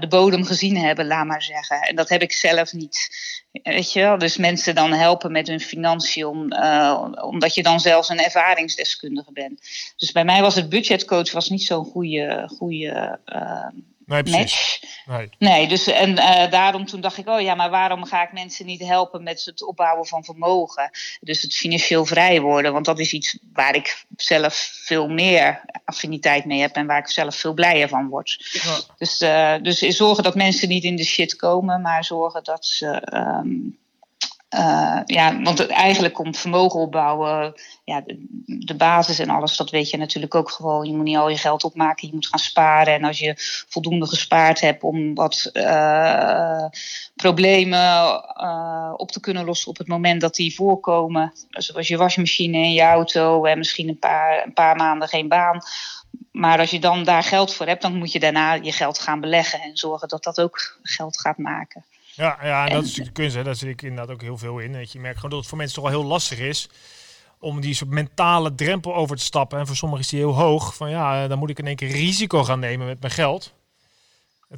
de 0.00 0.06
bodem 0.08 0.44
gezien 0.44 0.76
hebben, 0.76 1.06
laat 1.06 1.26
maar 1.26 1.42
zeggen. 1.42 1.80
En 1.80 1.96
dat 1.96 2.08
heb 2.08 2.22
ik 2.22 2.32
zelf 2.32 2.72
niet. 2.72 3.08
Weet 3.62 3.92
je 3.92 4.00
wel? 4.00 4.18
Dus 4.18 4.36
mensen 4.36 4.74
dan 4.74 4.92
helpen 4.92 5.32
met 5.32 5.46
hun 5.46 5.60
financiën, 5.60 6.26
om, 6.26 6.52
omdat 7.14 7.54
je 7.54 7.62
dan 7.62 7.80
zelfs 7.80 8.08
een 8.08 8.20
ervaringsdeskundige 8.20 9.32
bent. 9.32 9.60
Dus 9.96 10.12
bij 10.12 10.24
mij 10.24 10.40
was 10.40 10.54
het 10.54 10.68
budgetcoach 10.68 11.32
was 11.32 11.48
niet 11.48 11.62
zo'n 11.62 11.84
goede, 11.84 12.50
goede 12.56 13.18
nee, 14.06 14.22
match. 14.22 14.80
Nee. 15.06 15.30
nee, 15.38 15.68
dus 15.68 15.86
en 15.86 16.10
uh, 16.10 16.50
daarom 16.50 16.86
toen 16.86 17.00
dacht 17.00 17.16
ik, 17.16 17.28
oh 17.28 17.40
ja, 17.40 17.54
maar 17.54 17.70
waarom 17.70 18.04
ga 18.04 18.22
ik 18.22 18.32
mensen 18.32 18.66
niet 18.66 18.80
helpen 18.80 19.22
met 19.22 19.44
het 19.44 19.62
opbouwen 19.62 20.06
van 20.06 20.24
vermogen? 20.24 20.90
Dus 21.20 21.42
het 21.42 21.54
financieel 21.54 22.06
vrij 22.06 22.40
worden, 22.40 22.72
want 22.72 22.84
dat 22.84 22.98
is 22.98 23.12
iets 23.12 23.38
waar 23.52 23.74
ik 23.74 24.04
zelf 24.16 24.54
veel 24.84 25.08
meer 25.08 25.60
affiniteit 25.84 26.44
mee 26.44 26.60
heb 26.60 26.74
en 26.74 26.86
waar 26.86 26.98
ik 26.98 27.08
zelf 27.08 27.36
veel 27.36 27.54
blijer 27.54 27.88
van 27.88 28.08
word. 28.08 28.60
Ja. 28.62 28.80
Dus, 28.98 29.20
uh, 29.20 29.54
dus 29.62 29.78
zorgen 29.78 30.22
dat 30.22 30.34
mensen 30.34 30.68
niet 30.68 30.84
in 30.84 30.96
de 30.96 31.04
shit 31.04 31.36
komen, 31.36 31.80
maar 31.80 32.04
zorgen 32.04 32.44
dat 32.44 32.66
ze. 32.66 33.02
Um, 33.12 33.78
uh, 34.56 35.00
ja, 35.04 35.40
want 35.42 35.66
eigenlijk 35.66 36.14
komt 36.14 36.38
vermogen 36.38 36.80
opbouwen, 36.80 37.54
ja, 37.84 38.02
de, 38.46 38.74
basis 38.76 39.18
en 39.18 39.30
alles, 39.30 39.56
dat 39.56 39.70
weet 39.70 39.90
je 39.90 39.96
natuurlijk 39.96 40.34
ook 40.34 40.50
gewoon. 40.50 40.86
Je 40.86 40.94
moet 40.94 41.04
niet 41.04 41.16
al 41.16 41.28
je 41.28 41.36
geld 41.36 41.64
opmaken, 41.64 42.08
je 42.08 42.14
moet 42.14 42.26
gaan 42.26 42.38
sparen. 42.38 42.94
En 42.94 43.04
als 43.04 43.18
je 43.18 43.34
voldoende 43.68 44.06
gespaard 44.06 44.60
hebt 44.60 44.82
om 44.82 45.14
wat 45.14 45.50
uh, 45.52 46.64
problemen 47.14 48.24
uh, 48.40 48.92
op 48.96 49.10
te 49.10 49.20
kunnen 49.20 49.44
lossen 49.44 49.70
op 49.70 49.78
het 49.78 49.88
moment 49.88 50.20
dat 50.20 50.34
die 50.34 50.54
voorkomen, 50.54 51.32
zoals 51.50 51.88
je 51.88 51.96
wasmachine 51.96 52.56
en 52.56 52.72
je 52.72 52.82
auto 52.82 53.44
en 53.44 53.58
misschien 53.58 53.88
een 53.88 53.98
paar, 53.98 54.44
een 54.44 54.52
paar 54.52 54.76
maanden 54.76 55.08
geen 55.08 55.28
baan. 55.28 55.60
Maar 56.32 56.58
als 56.58 56.70
je 56.70 56.80
dan 56.80 57.04
daar 57.04 57.22
geld 57.22 57.54
voor 57.54 57.66
hebt, 57.66 57.82
dan 57.82 57.96
moet 57.96 58.12
je 58.12 58.20
daarna 58.20 58.52
je 58.52 58.72
geld 58.72 58.98
gaan 58.98 59.20
beleggen 59.20 59.60
en 59.60 59.76
zorgen 59.76 60.08
dat 60.08 60.24
dat 60.24 60.40
ook 60.40 60.78
geld 60.82 61.20
gaat 61.20 61.38
maken. 61.38 61.84
Ja, 62.16 62.38
ja 62.42 62.66
en 62.66 62.72
dat 62.72 62.82
is 62.82 62.88
natuurlijk 62.88 63.16
de 63.16 63.22
kunst. 63.22 63.36
Hè. 63.36 63.42
Daar 63.42 63.54
zit 63.54 63.68
ik 63.68 63.82
inderdaad 63.82 64.14
ook 64.14 64.22
heel 64.22 64.38
veel 64.38 64.58
in. 64.58 64.72
Dat 64.72 64.92
je 64.92 65.00
merkt 65.00 65.16
gewoon 65.16 65.30
dat 65.30 65.38
het 65.38 65.48
voor 65.48 65.58
mensen 65.58 65.76
toch 65.76 65.90
wel 65.90 66.00
heel 66.00 66.08
lastig 66.08 66.38
is 66.38 66.68
om 67.38 67.60
die 67.60 67.74
soort 67.74 67.90
mentale 67.90 68.54
drempel 68.54 68.94
over 68.94 69.16
te 69.16 69.22
stappen. 69.22 69.58
En 69.58 69.66
voor 69.66 69.76
sommigen 69.76 70.04
is 70.04 70.10
die 70.10 70.18
heel 70.18 70.34
hoog. 70.34 70.74
Van 70.74 70.90
ja, 70.90 71.28
dan 71.28 71.38
moet 71.38 71.50
ik 71.50 71.58
in 71.58 71.66
één 71.66 71.76
keer 71.76 71.90
risico 71.90 72.44
gaan 72.44 72.58
nemen 72.58 72.86
met 72.86 73.00
mijn 73.00 73.12
geld. 73.12 73.54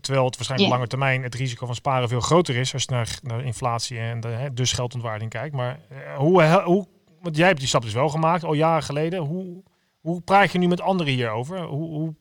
Terwijl 0.01 0.25
het 0.25 0.37
waarschijnlijk 0.37 0.71
op 0.71 0.77
lange 0.77 0.91
termijn 0.91 1.23
het 1.23 1.35
risico 1.35 1.67
van 1.67 1.75
sparen 1.75 2.09
veel 2.09 2.21
groter 2.21 2.57
is 2.57 2.73
als 2.73 2.83
je 2.83 2.91
naar, 2.91 3.19
naar 3.23 3.45
inflatie 3.45 3.99
en 3.99 4.21
de, 4.21 4.29
hè, 4.29 4.55
dus 4.55 4.73
geldontwaarding 4.73 5.31
kijkt. 5.31 5.55
Maar 5.55 5.81
eh, 5.89 6.17
hoe, 6.17 6.43
hoe, 6.63 6.87
want 7.21 7.37
jij 7.37 7.47
hebt 7.47 7.59
die 7.59 7.69
stap 7.69 7.83
dus 7.83 7.93
wel 7.93 8.09
gemaakt, 8.09 8.45
al 8.45 8.53
jaren 8.53 8.83
geleden. 8.83 9.21
Hoe, 9.21 9.63
hoe 10.01 10.21
praat 10.21 10.53
je 10.53 10.59
nu 10.59 10.69
met 10.69 10.81
anderen 10.81 11.13
hierover? 11.13 11.63
Hoe, 11.63 11.89
hoe 11.89 12.15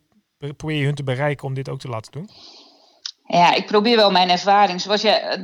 probeer 0.53 0.77
je 0.77 0.85
hun 0.85 0.95
te 0.95 1.03
bereiken 1.03 1.47
om 1.47 1.53
dit 1.53 1.69
ook 1.69 1.79
te 1.79 1.89
laten 1.89 2.11
doen? 2.11 2.29
Ja, 3.27 3.53
ik 3.53 3.65
probeer 3.65 3.95
wel 3.95 4.11
mijn 4.11 4.29
ervaring, 4.29 4.81
zoals 4.81 5.01
je, 5.01 5.09
eh, 5.09 5.41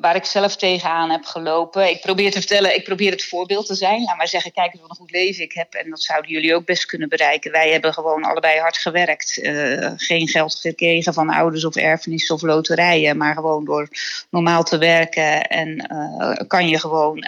waar 0.00 0.16
ik 0.16 0.24
zelf 0.24 0.56
tegenaan 0.56 1.10
heb 1.10 1.24
gelopen. 1.24 1.90
Ik 1.90 2.00
probeer 2.00 2.30
te 2.30 2.38
vertellen, 2.38 2.74
ik 2.74 2.84
probeer 2.84 3.10
het 3.10 3.24
voorbeeld 3.24 3.66
te 3.66 3.74
zijn. 3.74 4.02
Laat 4.02 4.16
maar 4.16 4.28
zeggen, 4.28 4.52
kijk 4.52 4.72
eens 4.72 4.80
wat 4.80 4.90
een 4.90 4.96
goed 4.96 5.10
leven 5.10 5.42
ik 5.42 5.52
heb. 5.52 5.74
En 5.74 5.90
dat 5.90 6.02
zouden 6.02 6.30
jullie 6.30 6.54
ook 6.54 6.64
best 6.64 6.86
kunnen 6.86 7.08
bereiken. 7.08 7.52
Wij 7.52 7.70
hebben 7.70 7.92
gewoon 7.92 8.24
allebei 8.24 8.58
hard 8.58 8.78
gewerkt. 8.78 9.38
Uh, 9.38 9.90
geen 9.96 10.28
geld 10.28 10.54
gekregen 10.54 11.14
van 11.14 11.30
ouders 11.30 11.64
of 11.64 11.76
erfenis 11.76 12.30
of 12.30 12.42
loterijen. 12.42 13.16
Maar 13.16 13.34
gewoon 13.34 13.64
door 13.64 13.88
normaal 14.30 14.62
te 14.62 14.78
werken. 14.78 15.42
En 15.42 15.88
uh, 15.92 16.32
kan 16.46 16.68
je 16.68 16.78
gewoon 16.78 17.24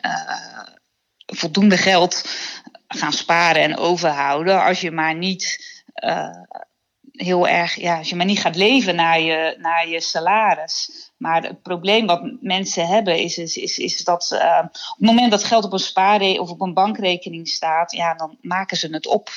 voldoende 1.27 1.77
geld 1.77 2.25
gaan 2.89 3.13
sparen 3.13 3.63
en 3.63 3.77
overhouden. 3.77 4.65
Als 4.65 4.81
je 4.81 4.91
maar 4.91 5.15
niet 5.15 5.75
heel 7.17 7.49
erg, 7.49 7.75
ja, 7.75 7.99
als 7.99 8.09
je 8.09 8.17
maar 8.17 8.27
niet 8.27 8.41
gaat 8.41 8.57
leven 8.57 8.95
naar 8.95 9.21
je, 9.21 9.57
naar 9.59 9.89
je 9.89 10.01
salaris. 10.01 10.91
Maar 11.17 11.43
het 11.43 11.63
probleem 11.63 12.07
wat 12.07 12.23
mensen 12.41 12.87
hebben 12.87 13.19
is, 13.19 13.39
is, 13.39 13.57
is, 13.57 13.79
is 13.79 14.05
dat 14.05 14.31
uh, 14.33 14.63
op 14.65 14.97
het 14.99 15.07
moment 15.07 15.31
dat 15.31 15.45
geld 15.45 15.65
op 15.65 15.73
een 15.73 15.79
spaarrekening 15.79 16.39
of 16.39 16.51
op 16.51 16.61
een 16.61 16.75
bankrekening 16.75 17.49
staat, 17.49 17.93
ja, 17.93 18.15
dan 18.15 18.37
maken 18.41 18.77
ze 18.77 18.89
het 18.89 19.07
op. 19.07 19.31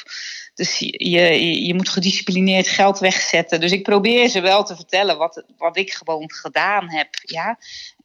Dus 0.53 0.79
je, 0.79 1.09
je, 1.09 1.65
je, 1.65 1.73
moet 1.73 1.89
gedisciplineerd 1.89 2.67
geld 2.67 2.99
wegzetten. 2.99 3.59
Dus 3.59 3.71
ik 3.71 3.83
probeer 3.83 4.29
ze 4.29 4.41
wel 4.41 4.63
te 4.63 4.75
vertellen 4.75 5.17
wat, 5.17 5.43
wat 5.57 5.77
ik 5.77 5.93
gewoon 5.93 6.31
gedaan 6.31 6.89
heb. 6.89 7.07
Ja? 7.21 7.57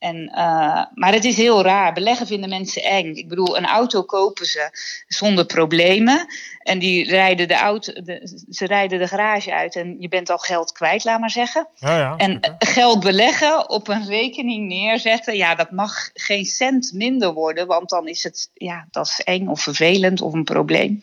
En, 0.05 0.31
uh, 0.35 0.85
maar 0.95 1.13
het 1.13 1.25
is 1.25 1.37
heel 1.37 1.63
raar. 1.63 1.93
Beleggen 1.93 2.27
vinden 2.27 2.49
mensen 2.49 2.83
eng. 2.83 3.15
Ik 3.15 3.29
bedoel, 3.29 3.57
een 3.57 3.67
auto 3.67 4.03
kopen 4.03 4.47
ze 4.47 4.69
zonder 5.07 5.47
problemen. 5.47 6.27
En 6.59 6.79
die 6.79 7.05
rijden 7.09 7.49
de 7.49 7.55
auto, 7.55 7.93
de, 7.93 8.45
ze 8.51 8.67
rijden 8.67 8.99
de 8.99 9.09
garage 9.09 9.55
uit 9.55 9.77
en 9.77 9.97
je 9.99 10.09
bent 10.09 10.31
al 10.31 10.39
geld 10.39 10.73
kwijt, 10.73 11.05
laat 11.05 11.21
maar 11.21 11.31
zeggen. 11.31 11.69
Ja, 11.75 11.99
ja, 11.99 12.17
en 12.17 12.37
okay. 12.37 12.55
geld 12.59 13.01
beleggen, 13.01 13.71
op 13.71 13.89
een 13.89 14.07
rekening 14.07 14.69
neerzetten, 14.69 15.37
ja, 15.37 15.55
dat 15.55 15.71
mag 15.71 16.11
geen 16.15 16.45
cent 16.45 16.93
minder 16.93 17.33
worden, 17.33 17.67
want 17.67 17.89
dan 17.89 18.09
is 18.09 18.23
het, 18.23 18.51
ja, 18.55 18.87
dat 18.91 19.07
is 19.07 19.21
eng 19.21 19.47
of 19.47 19.61
vervelend 19.61 20.21
of 20.21 20.33
een 20.33 20.45
probleem. 20.45 21.01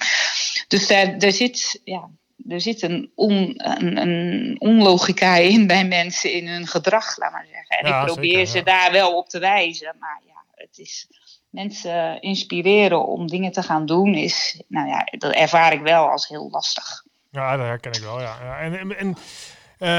Dus 0.67 0.88
daar, 0.88 1.20
daar 1.20 1.31
zit, 1.31 1.81
ja, 1.84 2.10
er 2.48 2.62
zit 2.62 2.82
een, 2.82 3.12
on, 3.16 3.54
een, 3.56 3.98
een, 3.98 4.56
onlogica 4.60 5.36
in 5.36 5.68
bij 5.68 5.88
mensen 5.88 6.34
in 6.34 6.48
hun 6.48 6.68
gedrag, 6.68 7.18
laat 7.18 7.32
maar 7.32 7.48
zeggen. 7.52 7.78
En 7.78 7.88
ja, 7.88 8.00
ik 8.00 8.06
probeer 8.06 8.32
zeker, 8.32 8.48
ze 8.48 8.58
ja. 8.58 8.64
daar 8.64 8.92
wel 8.92 9.18
op 9.18 9.30
te 9.30 9.40
wijzen, 9.40 9.96
maar 10.00 10.22
ja, 10.26 10.44
het 10.56 10.78
is 10.78 11.08
mensen 11.50 12.22
inspireren 12.22 13.06
om 13.06 13.28
dingen 13.28 13.52
te 13.52 13.64
gaan 13.64 13.86
doen, 13.86 14.16
is, 14.16 14.64
nou 14.68 14.88
ja, 14.88 15.08
dat 15.18 15.34
ervaar 15.34 15.74
ik 15.74 15.82
wel 15.82 16.10
als 16.10 16.28
heel 16.28 16.50
lastig. 16.50 17.04
Ja, 17.30 17.58
dat 17.58 17.66
herken 17.66 17.92
ik 17.92 18.02
wel, 18.02 18.22
ja. 18.22 18.38
ja. 18.42 18.60
En, 18.60 18.80
en, 18.80 18.98
en 18.98 19.18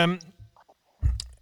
um, 0.09 0.19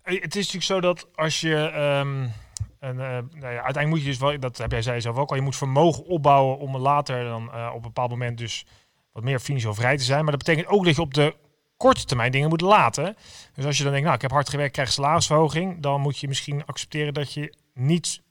het 0.02 0.36
is 0.36 0.52
natuurlijk 0.52 0.64
zo 0.64 0.80
dat 0.80 1.06
als 1.14 1.40
je. 1.40 1.56
Um, 1.56 2.32
en, 2.80 2.94
uh, 2.94 3.00
nou 3.00 3.52
ja, 3.52 3.62
uiteindelijk 3.62 3.88
moet 3.88 4.00
je 4.00 4.06
dus 4.06 4.18
wel, 4.18 4.40
dat 4.40 4.58
heb 4.58 4.70
jij 4.70 4.82
zei 4.82 5.00
zelf 5.00 5.16
ook 5.16 5.30
al, 5.30 5.36
je 5.36 5.42
moet 5.42 5.56
vermogen 5.56 6.04
opbouwen 6.04 6.58
om 6.58 6.76
later 6.76 7.24
dan 7.24 7.50
uh, 7.54 7.68
op 7.68 7.74
een 7.74 7.82
bepaald 7.82 8.10
moment 8.10 8.38
dus 8.38 8.66
wat 9.12 9.22
meer 9.22 9.40
financieel 9.40 9.74
vrij 9.74 9.96
te 9.96 10.04
zijn. 10.04 10.22
Maar 10.22 10.36
dat 10.36 10.44
betekent 10.44 10.74
ook 10.74 10.84
dat 10.84 10.94
je 10.94 11.00
op 11.00 11.14
de 11.14 11.34
korte 11.76 12.04
termijn 12.04 12.32
dingen 12.32 12.48
moet 12.48 12.60
laten. 12.60 13.16
Dus 13.54 13.64
als 13.64 13.76
je 13.76 13.82
dan 13.82 13.92
denkt, 13.92 14.06
nou, 14.06 14.16
ik 14.16 14.22
heb 14.22 14.30
hard 14.30 14.48
gewerkt, 14.48 14.72
krijg 14.72 14.92
salarisverhoging, 14.92 15.82
dan 15.82 16.00
moet 16.00 16.18
je 16.18 16.28
misschien 16.28 16.66
accepteren 16.66 17.14
dat 17.14 17.32
je 17.32 17.54
niet 17.74 18.22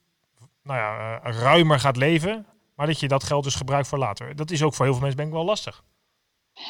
nou 0.64 0.80
ja, 0.80 1.22
uh, 1.26 1.40
ruimer 1.40 1.80
gaat 1.80 1.98
leven, 1.98 2.46
maar 2.76 2.88
dat 2.88 3.00
je 3.00 3.08
dat 3.08 3.24
geld 3.24 3.44
dus 3.44 3.56
gebruikt 3.56 3.88
voor 3.88 3.98
later. 3.98 4.36
Dat 4.36 4.52
is 4.52 4.64
ook 4.64 4.74
voor 4.74 4.86
heel 4.86 4.94
veel 4.94 5.04
mensen 5.04 5.20
denk 5.20 5.30
ik 5.30 5.38
wel 5.38 5.46
lastig. 5.46 5.84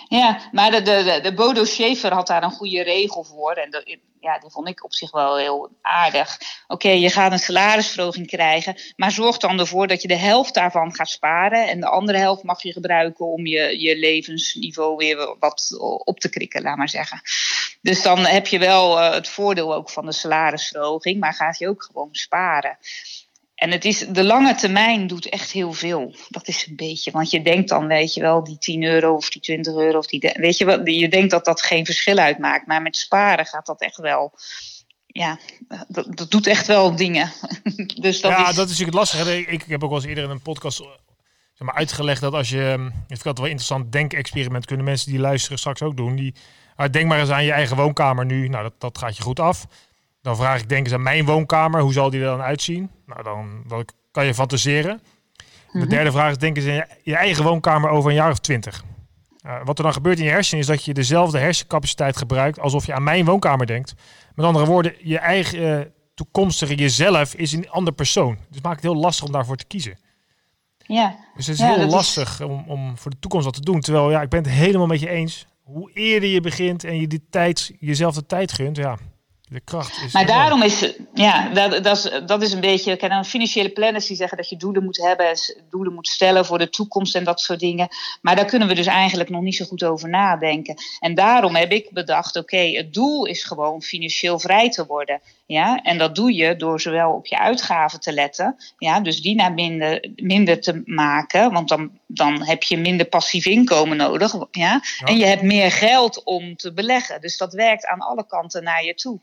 Ja, 0.07 0.49
maar 0.51 0.71
de, 0.71 0.81
de, 0.81 1.19
de 1.23 1.33
Bodo 1.33 1.63
Schaefer 1.63 2.13
had 2.13 2.27
daar 2.27 2.43
een 2.43 2.51
goede 2.51 2.83
regel 2.83 3.23
voor. 3.23 3.51
En 3.51 3.71
de, 3.71 3.99
ja, 4.19 4.39
die 4.39 4.49
vond 4.49 4.67
ik 4.67 4.83
op 4.83 4.93
zich 4.93 5.11
wel 5.11 5.37
heel 5.37 5.69
aardig. 5.81 6.37
Oké, 6.67 6.89
je 6.89 7.09
gaat 7.09 7.31
een 7.31 7.39
salarisverhoging 7.39 8.27
krijgen, 8.27 8.75
maar 8.95 9.11
zorg 9.11 9.37
dan 9.37 9.59
ervoor 9.59 9.87
dat 9.87 10.01
je 10.01 10.07
de 10.07 10.15
helft 10.15 10.53
daarvan 10.53 10.95
gaat 10.95 11.09
sparen. 11.09 11.67
En 11.67 11.79
de 11.79 11.89
andere 11.89 12.17
helft 12.17 12.43
mag 12.43 12.61
je 12.61 12.73
gebruiken 12.73 13.25
om 13.25 13.45
je, 13.45 13.79
je 13.79 13.97
levensniveau 13.97 14.95
weer 14.95 15.35
wat 15.39 15.75
op 16.03 16.19
te 16.19 16.29
krikken, 16.29 16.61
laat 16.61 16.77
maar 16.77 16.89
zeggen. 16.89 17.21
Dus 17.81 18.01
dan 18.01 18.25
heb 18.25 18.47
je 18.47 18.59
wel 18.59 18.99
uh, 18.99 19.13
het 19.13 19.29
voordeel 19.29 19.75
ook 19.75 19.89
van 19.89 20.05
de 20.05 20.11
salarisverhoging, 20.11 21.19
maar 21.19 21.33
gaat 21.33 21.57
je 21.57 21.67
ook 21.67 21.83
gewoon 21.83 22.09
sparen. 22.11 22.77
En 23.59 23.71
het 23.71 23.85
is, 23.85 23.99
de 23.99 24.23
lange 24.23 24.55
termijn 24.55 25.07
doet 25.07 25.29
echt 25.29 25.51
heel 25.51 25.73
veel. 25.73 26.15
Dat 26.29 26.47
is 26.47 26.67
een 26.67 26.75
beetje. 26.75 27.11
Want 27.11 27.29
je 27.29 27.41
denkt 27.41 27.69
dan, 27.69 27.87
weet 27.87 28.13
je 28.13 28.21
wel, 28.21 28.43
die 28.43 28.57
10 28.57 28.83
euro 28.83 29.13
of 29.13 29.29
die 29.29 29.41
20 29.41 29.75
euro 29.75 29.97
of 29.97 30.07
die. 30.07 30.33
Weet 30.33 30.57
je 30.57 30.65
wel, 30.65 30.87
je 30.87 31.09
denkt 31.09 31.31
dat 31.31 31.45
dat 31.45 31.61
geen 31.61 31.85
verschil 31.85 32.17
uitmaakt. 32.17 32.67
Maar 32.67 32.81
met 32.81 32.97
sparen 32.97 33.45
gaat 33.45 33.65
dat 33.65 33.81
echt 33.81 33.97
wel. 33.97 34.33
Ja, 35.07 35.39
dat, 35.87 36.17
dat 36.17 36.31
doet 36.31 36.47
echt 36.47 36.67
wel 36.67 36.95
dingen. 36.95 37.31
dus 38.01 38.21
dat 38.21 38.31
ja, 38.31 38.49
is... 38.49 38.55
dat 38.55 38.69
is 38.69 38.79
natuurlijk 38.79 39.09
het 39.09 39.19
lastige. 39.19 39.39
Ik, 39.39 39.47
ik 39.47 39.63
heb 39.67 39.83
ook 39.83 39.89
wel 39.89 39.99
eens 39.99 40.07
eerder 40.07 40.23
in 40.23 40.29
een 40.29 40.41
podcast 40.41 40.77
zeg 41.53 41.67
maar, 41.67 41.75
uitgelegd 41.75 42.21
dat 42.21 42.33
als 42.33 42.49
je. 42.49 42.91
Ik 43.07 43.07
vind 43.07 43.23
het 43.23 43.37
wel 43.37 43.47
interessant 43.47 43.91
denkexperiment. 43.91 44.65
Kunnen 44.65 44.85
mensen 44.85 45.11
die 45.11 45.19
luisteren 45.19 45.57
straks 45.57 45.81
ook 45.81 45.97
doen. 45.97 46.15
Die, 46.15 46.33
denk 46.91 47.07
maar 47.07 47.19
eens 47.19 47.29
aan 47.29 47.45
je 47.45 47.51
eigen 47.51 47.75
woonkamer 47.75 48.25
nu. 48.25 48.47
Nou, 48.47 48.63
dat, 48.63 48.73
dat 48.77 48.97
gaat 48.97 49.17
je 49.17 49.23
goed 49.23 49.39
af. 49.39 49.65
Dan 50.29 50.37
vraag 50.37 50.59
ik, 50.61 50.69
denk 50.69 50.85
eens 50.85 50.93
aan 50.93 51.03
mijn 51.03 51.25
woonkamer. 51.25 51.81
Hoe 51.81 51.93
zal 51.93 52.09
die 52.09 52.19
er 52.19 52.25
dan 52.25 52.41
uitzien? 52.41 52.89
Nou, 53.05 53.23
dan, 53.23 53.63
dan 53.67 53.85
kan 54.11 54.25
je 54.25 54.33
fantaseren. 54.33 55.01
De 55.71 55.79
Mhm. 55.79 55.89
derde 55.89 56.11
vraag 56.11 56.31
is, 56.31 56.37
denk 56.37 56.57
eens 56.57 56.65
in 56.65 56.85
je, 57.03 57.15
eigen 57.15 57.43
woonkamer 57.43 57.89
over 57.89 58.09
een 58.09 58.15
jaar 58.15 58.31
of 58.31 58.39
twintig. 58.39 58.83
Uh, 59.45 59.55
wat 59.63 59.77
er 59.77 59.83
dan 59.83 59.93
gebeurt 59.93 60.19
in 60.19 60.23
je 60.25 60.29
hersenen 60.29 60.59
is 60.59 60.67
dat 60.67 60.85
je 60.85 60.93
dezelfde 60.93 61.39
hersencapaciteit 61.39 62.17
gebruikt 62.17 62.59
alsof 62.59 62.85
je 62.85 62.93
aan 62.93 63.03
mijn 63.03 63.25
woonkamer 63.25 63.65
denkt. 63.65 63.93
Met 64.35 64.45
andere 64.45 64.65
woorden, 64.65 64.93
je 65.01 65.17
eigen 65.19 65.61
uh, 65.61 65.79
toekomstige 66.13 66.75
jezelf 66.75 67.33
is 67.35 67.51
een 67.51 67.69
ander 67.69 67.93
persoon. 67.93 68.35
Dus 68.35 68.45
het 68.55 68.63
maakt 68.63 68.81
het 68.81 68.91
heel 68.91 69.01
lastig 69.01 69.25
om 69.25 69.31
daarvoor 69.31 69.55
te 69.55 69.65
kiezen. 69.67 69.97
Ja. 70.77 71.15
Dus 71.35 71.47
het 71.47 71.55
is 71.55 71.61
Ja, 71.61 71.75
heel 71.75 71.87
lastig 71.87 72.41
om, 72.41 72.63
om 72.67 72.97
voor 72.97 73.11
de 73.11 73.19
toekomst 73.19 73.45
wat 73.45 73.53
te 73.55 73.61
doen. 73.61 73.79
Terwijl, 73.79 74.11
ja, 74.11 74.21
ik 74.21 74.29
ben 74.29 74.43
het 74.43 74.51
helemaal 74.51 74.87
met 74.87 74.99
je 74.99 75.09
eens. 75.09 75.47
Hoe 75.63 75.91
eerder 75.93 76.29
je 76.29 76.41
begint 76.41 76.83
en 76.83 76.99
je 76.99 77.07
die 77.07 77.25
tijd, 77.29 77.71
jezelf 77.79 78.15
de 78.15 78.25
tijd 78.25 78.51
gunt, 78.51 78.77
ja, 78.77 78.97
de 79.49 79.59
kracht 79.59 80.01
is. 80.05 80.13
Maar 80.13 80.25
daarom 80.25 80.61
is, 80.63 80.93
ja, 81.13 81.49
dat, 81.49 81.83
dat, 81.83 81.97
is, 81.97 82.11
dat 82.25 82.41
is 82.41 82.51
een 82.51 82.59
beetje. 82.59 82.95
Kijk, 82.95 83.11
dan 83.11 83.25
financiële 83.25 83.69
planners 83.69 84.07
die 84.07 84.15
zeggen 84.15 84.37
dat 84.37 84.49
je 84.49 84.57
doelen 84.57 84.83
moet 84.83 84.97
hebben, 84.97 85.33
doelen 85.69 85.93
moet 85.93 86.07
stellen 86.07 86.45
voor 86.45 86.57
de 86.57 86.69
toekomst 86.69 87.15
en 87.15 87.23
dat 87.23 87.41
soort 87.41 87.59
dingen. 87.59 87.87
Maar 88.21 88.35
daar 88.35 88.45
kunnen 88.45 88.67
we 88.67 88.73
dus 88.73 88.85
eigenlijk 88.85 89.29
nog 89.29 89.41
niet 89.41 89.55
zo 89.55 89.65
goed 89.65 89.83
over 89.83 90.09
nadenken. 90.09 90.75
En 90.99 91.15
daarom 91.15 91.55
heb 91.55 91.71
ik 91.71 91.89
bedacht: 91.91 92.35
oké, 92.35 92.57
het 92.57 92.93
doel 92.93 93.25
is 93.25 93.43
gewoon 93.43 93.81
financieel 93.81 94.39
vrij 94.39 94.69
te 94.69 94.85
worden. 94.85 95.21
Ja, 95.45 95.81
en 95.81 95.97
dat 95.97 96.15
doe 96.15 96.33
je 96.33 96.55
door 96.55 96.81
zowel 96.81 97.11
op 97.11 97.25
je 97.25 97.39
uitgaven 97.39 97.99
te 97.99 98.13
letten, 98.13 98.55
ja, 98.77 98.99
dus 98.99 99.21
die 99.21 99.35
naar 99.35 99.53
minder, 99.53 100.09
minder 100.15 100.61
te 100.61 100.81
maken, 100.85 101.51
want 101.51 101.69
dan, 101.69 101.91
dan 102.07 102.43
heb 102.43 102.63
je 102.63 102.77
minder 102.77 103.05
passief 103.05 103.45
inkomen 103.45 103.97
nodig, 103.97 104.33
ja, 104.33 104.47
Ja. 104.51 104.81
en 105.05 105.17
je 105.17 105.25
hebt 105.25 105.41
meer 105.41 105.71
geld 105.71 106.23
om 106.23 106.55
te 106.55 106.73
beleggen. 106.73 107.21
Dus 107.21 107.37
dat 107.37 107.53
werkt 107.53 107.85
aan 107.85 107.99
alle 107.99 108.25
kanten 108.27 108.63
naar 108.63 108.83
je 108.83 108.93
toe. 108.93 109.19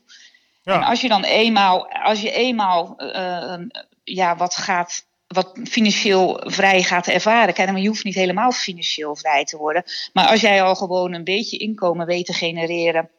En 0.73 0.83
als 0.83 1.01
je 1.01 1.07
dan 1.07 1.23
eenmaal, 1.23 1.91
als 1.91 2.21
je 2.21 2.31
eenmaal 2.31 2.97
eh, 2.97 3.59
ja, 4.03 4.35
wat 4.35 4.55
gaat. 4.55 5.05
Wat 5.27 5.59
financieel 5.63 6.41
vrij 6.45 6.83
gaat 6.83 7.07
ervaren. 7.07 7.53
Kijk, 7.53 7.71
maar 7.71 7.81
je 7.81 7.87
hoeft 7.87 8.03
niet 8.03 8.15
helemaal 8.15 8.51
financieel 8.51 9.15
vrij 9.15 9.43
te 9.43 9.57
worden. 9.57 9.83
Maar 10.13 10.27
als 10.27 10.41
jij 10.41 10.63
al 10.63 10.75
gewoon 10.75 11.13
een 11.13 11.23
beetje 11.23 11.57
inkomen 11.57 12.05
weet 12.05 12.25
te 12.25 12.33
genereren. 12.33 13.09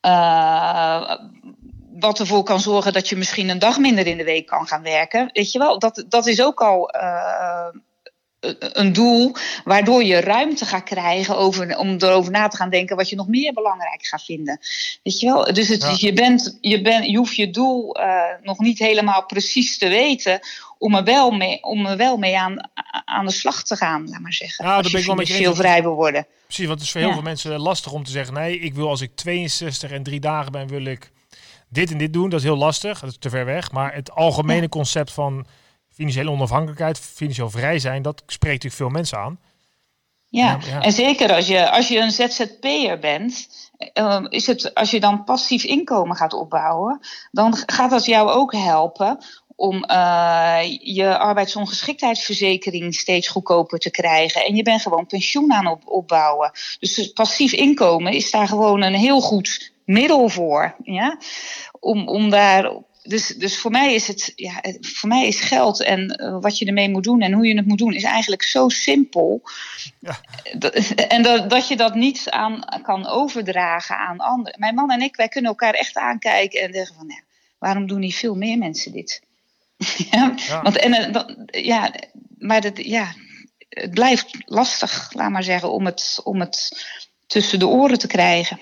eh, 0.00 1.16
wat 1.92 2.20
ervoor 2.20 2.42
kan 2.42 2.60
zorgen 2.60 2.92
dat 2.92 3.08
je 3.08 3.16
misschien 3.16 3.48
een 3.48 3.58
dag 3.58 3.78
minder 3.78 4.06
in 4.06 4.16
de 4.16 4.24
week 4.24 4.46
kan 4.46 4.66
gaan 4.66 4.82
werken. 4.82 5.30
Weet 5.32 5.52
je 5.52 5.58
wel, 5.58 5.78
dat, 5.78 6.04
dat 6.08 6.26
is 6.26 6.42
ook 6.42 6.60
al 6.60 6.90
eh, 6.90 7.68
een 8.58 8.92
doel 8.92 9.32
waardoor 9.64 10.04
je 10.04 10.20
ruimte 10.20 10.64
gaat 10.66 10.82
krijgen 10.84 11.36
over, 11.36 11.76
om 11.78 11.96
erover 11.98 12.32
na 12.32 12.48
te 12.48 12.56
gaan 12.56 12.70
denken 12.70 12.96
wat 12.96 13.08
je 13.08 13.16
nog 13.16 13.28
meer 13.28 13.52
belangrijk 13.52 14.06
gaat 14.06 14.22
vinden. 14.24 14.58
Weet 15.02 15.20
je 15.20 15.26
wel? 15.26 15.52
Dus 15.52 15.68
het, 15.68 15.82
Ja. 15.82 15.94
je, 15.98 16.12
bent, 16.12 16.58
je, 16.60 16.82
bent, 16.82 17.06
je 17.06 17.16
hoeft 17.16 17.36
je 17.36 17.50
doel 17.50 17.94
eh, 17.96 18.20
nog 18.42 18.58
niet 18.58 18.78
helemaal 18.78 19.26
precies 19.26 19.78
te 19.78 19.88
weten 19.88 20.40
om 20.78 20.94
er 20.94 21.04
wel 21.04 21.30
mee, 21.30 21.62
om 21.62 21.86
er 21.86 21.96
wel 21.96 22.16
mee 22.16 22.38
aan, 22.38 22.70
aan 23.04 23.26
de 23.26 23.32
slag 23.32 23.62
te 23.64 23.76
gaan, 23.76 24.08
laat 24.08 24.20
maar 24.20 24.32
zeggen. 24.32 24.64
Ja, 24.64 24.70
als 24.74 24.82
dat 24.82 24.90
je 24.90 25.06
ben 25.06 25.18
ik 25.18 25.28
wel 25.36 25.48
eens. 25.48 25.58
vrij 25.58 25.82
wil 25.82 25.94
worden. 25.94 26.26
precies. 26.46 26.66
Want 26.66 26.78
het 26.78 26.86
is 26.86 26.90
voor 26.90 27.00
heel 27.00 27.08
Ja. 27.10 27.14
veel 27.16 27.24
mensen 27.24 27.60
lastig 27.60 27.92
om 27.92 28.04
te 28.04 28.10
zeggen: 28.10 28.34
nee, 28.34 28.58
ik 28.58 28.74
wil 28.74 28.88
als 28.88 29.00
ik 29.00 29.10
62 29.14 29.90
en 29.90 30.02
drie 30.02 30.20
dagen 30.20 30.52
ben, 30.52 30.68
wil 30.68 30.84
ik 30.84 31.10
dit 31.68 31.90
en 31.90 31.98
dit 31.98 32.12
doen. 32.12 32.28
Dat 32.30 32.38
is 32.38 32.44
heel 32.46 32.56
lastig. 32.56 33.00
Dat 33.00 33.10
is 33.10 33.16
te 33.18 33.30
ver 33.30 33.44
weg. 33.44 33.72
Maar 33.72 33.94
het 33.94 34.10
algemene 34.10 34.68
concept 34.68 35.12
van 35.12 35.46
financiële 35.92 36.30
onafhankelijkheid, 36.30 36.98
financieel 36.98 37.50
vrij 37.50 37.78
zijn, 37.78 38.02
dat 38.02 38.22
spreekt 38.26 38.62
natuurlijk 38.62 38.82
veel 38.82 39.00
mensen 39.00 39.18
aan. 39.18 39.38
Ja, 40.28 40.50
Ja, 40.50 40.58
ja. 40.66 40.80
en 40.80 40.92
zeker 40.92 41.32
als 41.32 41.46
je, 41.46 41.70
als 41.70 41.88
je 41.88 41.98
een 41.98 42.10
ZZP'er 42.10 42.98
bent, 42.98 43.48
eh, 43.92 44.24
is 44.28 44.46
het, 44.46 44.74
als 44.74 44.90
je 44.90 45.00
dan 45.00 45.24
passief 45.24 45.64
inkomen 45.64 46.16
gaat 46.16 46.32
opbouwen, 46.32 47.00
dan 47.30 47.56
gaat 47.66 47.90
dat 47.90 48.04
jou 48.04 48.30
ook 48.30 48.52
helpen 48.52 49.18
om 49.56 49.84
eh, 49.84 50.58
je 50.80 51.18
arbeidsongeschiktheidsverzekering 51.18 52.94
steeds 52.94 53.28
goedkoper 53.28 53.78
te 53.78 53.90
krijgen. 53.90 54.44
En 54.44 54.56
je 54.56 54.62
bent 54.62 54.82
gewoon 54.82 55.06
pensioen 55.06 55.52
aan 55.52 55.66
op, 55.66 55.82
opbouwen. 55.84 56.50
Dus 56.78 57.12
passief 57.12 57.52
inkomen 57.52 58.12
is 58.12 58.30
daar 58.30 58.48
gewoon 58.48 58.82
een 58.82 58.94
heel 58.94 59.20
goed 59.20 59.72
middel 59.84 60.28
voor. 60.28 60.76
Ja? 60.82 61.18
Om, 61.80 62.08
om 62.08 62.30
daar. 62.30 62.72
Dus, 63.02 63.26
dus 63.26 63.58
voor 63.58 63.70
mij 63.70 63.94
is 63.94 64.06
het, 64.08 64.32
ja, 64.36 64.60
voor 64.80 65.08
mij 65.08 65.26
is 65.26 65.40
geld 65.40 65.82
en 65.82 66.08
eh, 66.10 66.36
wat 66.40 66.58
je 66.58 66.66
ermee 66.66 66.90
moet 66.90 67.04
doen 67.04 67.20
en 67.20 67.32
hoe 67.32 67.46
je 67.46 67.56
het 67.56 67.66
moet 67.66 67.78
doen, 67.78 67.92
is 67.94 68.02
eigenlijk 68.02 68.42
zo 68.42 68.68
simpel. 68.68 69.42
Ja. 69.98 70.20
Dat- 70.58 70.74
En 70.94 71.22
dat, 71.22 71.50
dat 71.50 71.68
je 71.68 71.76
dat 71.76 71.94
niet 71.94 72.30
aan 72.30 72.64
kan 72.82 73.06
overdragen 73.06 73.96
aan 73.98 74.18
anderen. 74.18 74.60
Mijn 74.60 74.74
man 74.74 74.90
en 74.90 75.00
ik, 75.02 75.16
wij 75.16 75.28
kunnen 75.28 75.50
elkaar 75.50 75.74
echt 75.74 75.96
aankijken 75.96 76.60
en 76.60 76.72
zeggen 76.72 76.96
van, 76.96 77.06
ja, 77.08 77.20
waarom 77.58 77.86
doen 77.86 78.00
niet 78.00 78.14
veel 78.16 78.34
meer 78.34 78.58
mensen 78.58 78.92
dit? 78.92 79.22
ja, 80.10 80.34
Ja. 80.36 80.62
Want, 80.62 80.76
en, 80.78 80.92
eh, 80.94 81.12
dat- 81.12 81.34
ja, 81.46 81.92
maar 82.38 82.60
dat, 82.60 82.84
ja, 82.86 83.14
het 83.68 83.90
blijft 83.90 84.30
lastig, 84.44 85.12
laat 85.12 85.30
maar 85.30 85.42
zeggen, 85.44 85.72
om 85.72 85.86
het, 85.86 86.20
om 86.24 86.40
het 86.40 86.84
tussen 87.26 87.58
de 87.58 87.66
oren 87.66 87.98
te 87.98 88.06
krijgen. 88.06 88.60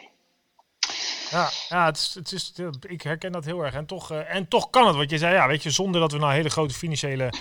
Ja, 1.30 1.50
ja 1.68 1.84
het 1.84 1.96
is, 1.96 2.14
het 2.14 2.32
is, 2.32 2.52
ik 2.88 3.02
herken 3.02 3.32
dat 3.32 3.44
heel 3.44 3.64
erg. 3.64 3.74
En 3.74 3.86
toch, 3.86 4.12
uh, 4.12 4.34
en 4.34 4.48
toch 4.48 4.70
kan 4.70 4.86
het. 4.86 4.96
Want 4.96 5.10
je 5.10 5.18
zei, 5.18 5.34
ja, 5.34 5.46
weet 5.46 5.62
je, 5.62 5.70
zonder 5.70 6.00
dat 6.00 6.12
we 6.12 6.18
nou 6.18 6.32
hele 6.32 6.50
grote 6.50 6.74
financiële 6.74 7.32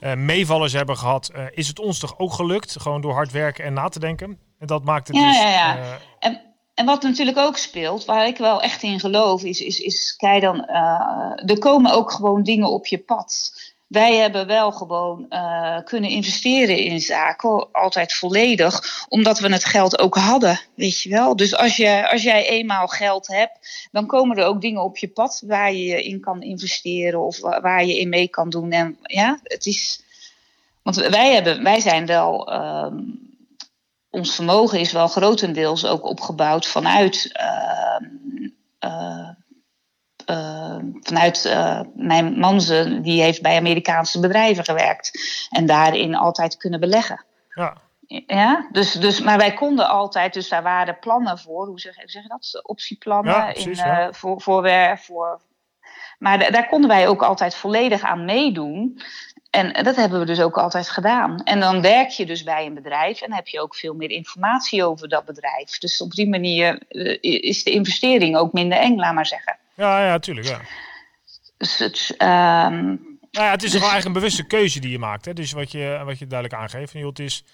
uh, 0.00 0.14
meevallers 0.14 0.72
hebben 0.72 0.96
gehad, 0.96 1.30
uh, 1.36 1.44
is 1.50 1.68
het 1.68 1.78
ons 1.78 1.98
toch 1.98 2.18
ook 2.18 2.32
gelukt. 2.32 2.80
Gewoon 2.80 3.00
door 3.00 3.12
hard 3.12 3.32
werken 3.32 3.64
en 3.64 3.72
na 3.72 3.88
te 3.88 3.98
denken. 3.98 4.38
En 4.58 4.66
dat 4.66 4.84
maakt 4.84 5.08
het 5.08 5.16
ja, 5.16 5.28
dus... 5.28 5.40
Ja, 5.40 5.48
ja. 5.50 5.98
En, 6.18 6.40
en 6.74 6.86
wat 6.86 7.02
natuurlijk 7.02 7.38
ook 7.38 7.56
speelt, 7.56 8.04
waar 8.04 8.26
ik 8.26 8.36
wel 8.36 8.62
echt 8.62 8.82
in 8.82 9.00
geloof, 9.00 9.42
is, 9.42 9.60
is, 9.60 9.78
is 9.78 10.14
kijk 10.16 10.42
dan, 10.42 10.64
er 11.46 11.58
komen 11.58 11.92
ook 11.92 12.12
gewoon 12.12 12.42
dingen 12.42 12.68
op 12.70 12.86
je 12.86 12.98
pad 12.98 13.52
wij 13.88 14.16
hebben 14.16 14.46
wel 14.46 14.72
gewoon 14.72 15.26
uh, 15.30 15.78
kunnen 15.84 16.10
investeren 16.10 16.78
in 16.78 17.00
zaken, 17.00 17.72
altijd 17.72 18.12
volledig, 18.12 19.04
omdat 19.08 19.38
we 19.38 19.52
het 19.52 19.64
geld 19.64 19.98
ook 19.98 20.16
hadden, 20.16 20.60
weet 20.74 21.00
je 21.02 21.10
wel. 21.10 21.36
Dus 21.36 21.56
als, 21.56 21.76
je, 21.76 22.10
als 22.10 22.22
jij 22.22 22.48
eenmaal 22.48 22.86
geld 22.86 23.26
hebt, 23.26 23.88
dan 23.92 24.06
komen 24.06 24.36
er 24.36 24.44
ook 24.44 24.60
dingen 24.60 24.82
op 24.82 24.98
je 24.98 25.08
pad 25.08 25.42
waar 25.46 25.72
je 25.72 26.02
in 26.02 26.20
kan 26.20 26.42
investeren 26.42 27.20
of 27.20 27.40
waar 27.40 27.84
je 27.84 27.98
in 27.98 28.08
mee 28.08 28.28
kan 28.28 28.50
doen. 28.50 28.70
En 28.70 28.98
ja, 29.02 29.38
het 29.42 29.66
is. 29.66 30.02
Want 30.82 30.96
wij, 30.96 31.34
hebben, 31.34 31.62
wij 31.62 31.80
zijn 31.80 32.06
wel. 32.06 32.52
Uh, 32.52 32.92
ons 34.10 34.34
vermogen 34.34 34.80
is 34.80 34.92
wel 34.92 35.08
grotendeels 35.08 35.86
ook 35.86 36.04
opgebouwd 36.04 36.66
vanuit. 36.66 37.30
Uh, 37.40 38.08
uh, 38.90 39.28
vanuit 41.00 41.44
uh, 41.44 41.80
mijn 41.94 42.38
man, 42.38 42.58
die 43.02 43.22
heeft 43.22 43.42
bij 43.42 43.56
Amerikaanse 43.56 44.20
bedrijven 44.20 44.64
gewerkt. 44.64 45.10
En 45.50 45.66
daarin 45.66 46.14
altijd 46.14 46.56
kunnen 46.56 46.80
beleggen. 46.80 47.24
Ja. 47.54 47.76
Ja, 48.26 48.68
dus, 48.72 48.92
dus, 48.92 49.20
maar 49.20 49.38
wij 49.38 49.54
konden 49.54 49.88
altijd, 49.88 50.32
dus 50.32 50.48
daar 50.48 50.62
waren 50.62 50.98
plannen 50.98 51.38
voor, 51.38 51.66
hoe 51.66 51.80
zeg, 51.80 51.94
zeg 52.04 52.22
je 52.22 52.28
dat? 52.28 52.60
Optieplannen 52.62 53.34
ja, 53.34 53.52
precies, 53.52 53.80
in, 53.80 53.86
uh, 53.86 54.06
voor, 54.10 54.40
voor, 54.40 54.98
voor. 54.98 55.40
Maar 56.18 56.52
daar 56.52 56.68
konden 56.68 56.90
wij 56.90 57.08
ook 57.08 57.22
altijd 57.22 57.54
volledig 57.54 58.02
aan 58.02 58.24
meedoen. 58.24 59.00
En 59.50 59.84
dat 59.84 59.96
hebben 59.96 60.18
we 60.18 60.26
dus 60.26 60.40
ook 60.40 60.58
altijd 60.58 60.88
gedaan. 60.88 61.42
En 61.42 61.60
dan 61.60 61.80
werk 61.80 62.08
je 62.08 62.26
dus 62.26 62.42
bij 62.42 62.66
een 62.66 62.74
bedrijf 62.74 63.20
en 63.20 63.32
heb 63.32 63.46
je 63.46 63.60
ook 63.60 63.74
veel 63.74 63.94
meer 63.94 64.10
informatie 64.10 64.84
over 64.84 65.08
dat 65.08 65.24
bedrijf. 65.24 65.78
Dus 65.78 66.00
op 66.02 66.10
die 66.10 66.28
manier 66.28 66.82
is 67.20 67.64
de 67.64 67.70
investering 67.70 68.36
ook 68.36 68.52
minder 68.52 68.78
eng, 68.78 68.96
laat 68.96 69.14
maar 69.14 69.26
zeggen. 69.26 69.58
Ja, 69.78 70.06
ja, 70.06 70.18
tuurlijk. 70.18 70.46
Ja. 70.46 70.60
Dus 71.56 71.78
het, 71.78 72.10
um, 72.10 73.18
nou 73.30 73.46
ja, 73.46 73.50
het 73.50 73.62
is 73.62 73.70
dus, 73.70 73.80
gewoon 73.80 73.90
eigenlijk 73.90 74.04
een 74.04 74.12
bewuste 74.12 74.46
keuze 74.46 74.80
die 74.80 74.90
je 74.90 74.98
maakt. 74.98 75.24
Hè? 75.24 75.32
Dus 75.32 75.52
wat 75.52 75.72
je, 75.72 76.02
wat 76.04 76.18
je 76.18 76.26
duidelijk 76.26 76.60
aangeeft. 76.60 76.94
En, 76.94 77.00
joh, 77.00 77.08
het 77.08 77.18
is, 77.18 77.44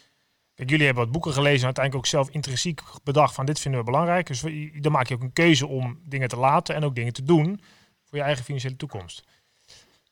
kijk, 0.54 0.70
jullie 0.70 0.84
hebben 0.84 1.04
wat 1.04 1.12
boeken 1.12 1.32
gelezen 1.32 1.58
en 1.58 1.64
uiteindelijk 1.64 2.04
ook 2.04 2.10
zelf 2.10 2.30
intrinsiek 2.30 2.80
bedacht 3.02 3.34
van 3.34 3.46
dit 3.46 3.60
vinden 3.60 3.80
we 3.80 3.86
belangrijk. 3.86 4.26
Dus 4.26 4.44
dan 4.80 4.92
maak 4.92 5.06
je 5.06 5.14
ook 5.14 5.22
een 5.22 5.32
keuze 5.32 5.66
om 5.66 6.00
dingen 6.04 6.28
te 6.28 6.36
laten 6.36 6.74
en 6.74 6.84
ook 6.84 6.94
dingen 6.94 7.12
te 7.12 7.22
doen 7.22 7.60
voor 8.04 8.18
je 8.18 8.24
eigen 8.24 8.44
financiële 8.44 8.76
toekomst. 8.76 9.22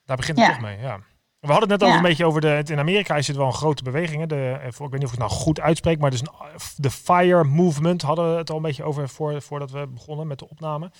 Daar 0.04 0.16
begint 0.16 0.38
het 0.38 0.46
ja. 0.46 0.52
toch 0.52 0.62
mee, 0.62 0.78
ja. 0.78 1.00
We 1.40 1.48
hadden 1.48 1.70
het 1.70 1.80
net 1.80 1.88
over 1.88 2.00
ja. 2.00 2.02
een 2.02 2.08
beetje 2.08 2.26
over 2.26 2.40
de. 2.40 2.62
In 2.72 2.78
Amerika 2.78 3.16
is 3.16 3.26
het 3.26 3.36
wel 3.36 3.46
een 3.46 3.52
grote 3.52 3.82
beweging. 3.82 4.20
Hè? 4.20 4.26
De, 4.26 4.58
ik 4.62 4.76
weet 4.76 4.92
niet 4.92 5.04
of 5.04 5.12
ik 5.12 5.18
het 5.18 5.18
nou 5.18 5.30
goed 5.30 5.60
uitspreek, 5.60 5.98
maar 5.98 6.10
dus 6.10 6.20
een, 6.20 6.28
de 6.76 6.90
FIRE 6.90 7.44
movement 7.44 8.02
hadden 8.02 8.30
we 8.32 8.38
het 8.38 8.50
al 8.50 8.56
een 8.56 8.62
beetje 8.62 8.84
over 8.84 9.08
voor, 9.08 9.42
voordat 9.42 9.70
we 9.70 9.86
begonnen 9.86 10.26
met 10.26 10.38
de 10.38 10.48
opname. 10.48 10.90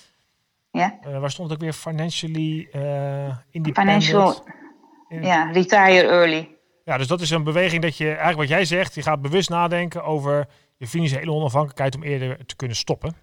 Ja. 0.73 0.97
Uh, 1.07 1.19
waar 1.19 1.31
stond 1.31 1.51
ook 1.51 1.59
weer? 1.59 1.73
Financially 1.73 2.69
uh, 2.75 3.35
independent. 3.51 4.03
Financial, 4.03 4.47
ja, 5.07 5.51
retire 5.51 6.07
early. 6.07 6.55
Ja, 6.83 6.97
dus 6.97 7.07
dat 7.07 7.21
is 7.21 7.29
een 7.29 7.43
beweging 7.43 7.81
dat 7.81 7.97
je, 7.97 8.07
eigenlijk 8.07 8.37
wat 8.37 8.47
jij 8.47 8.65
zegt, 8.65 8.95
je 8.95 9.01
gaat 9.01 9.21
bewust 9.21 9.49
nadenken 9.49 10.03
over 10.03 10.47
je 10.77 10.87
financiële 10.87 11.31
onafhankelijkheid 11.31 11.95
om 11.95 12.03
eerder 12.03 12.45
te 12.45 12.55
kunnen 12.55 12.77
stoppen. 12.77 13.15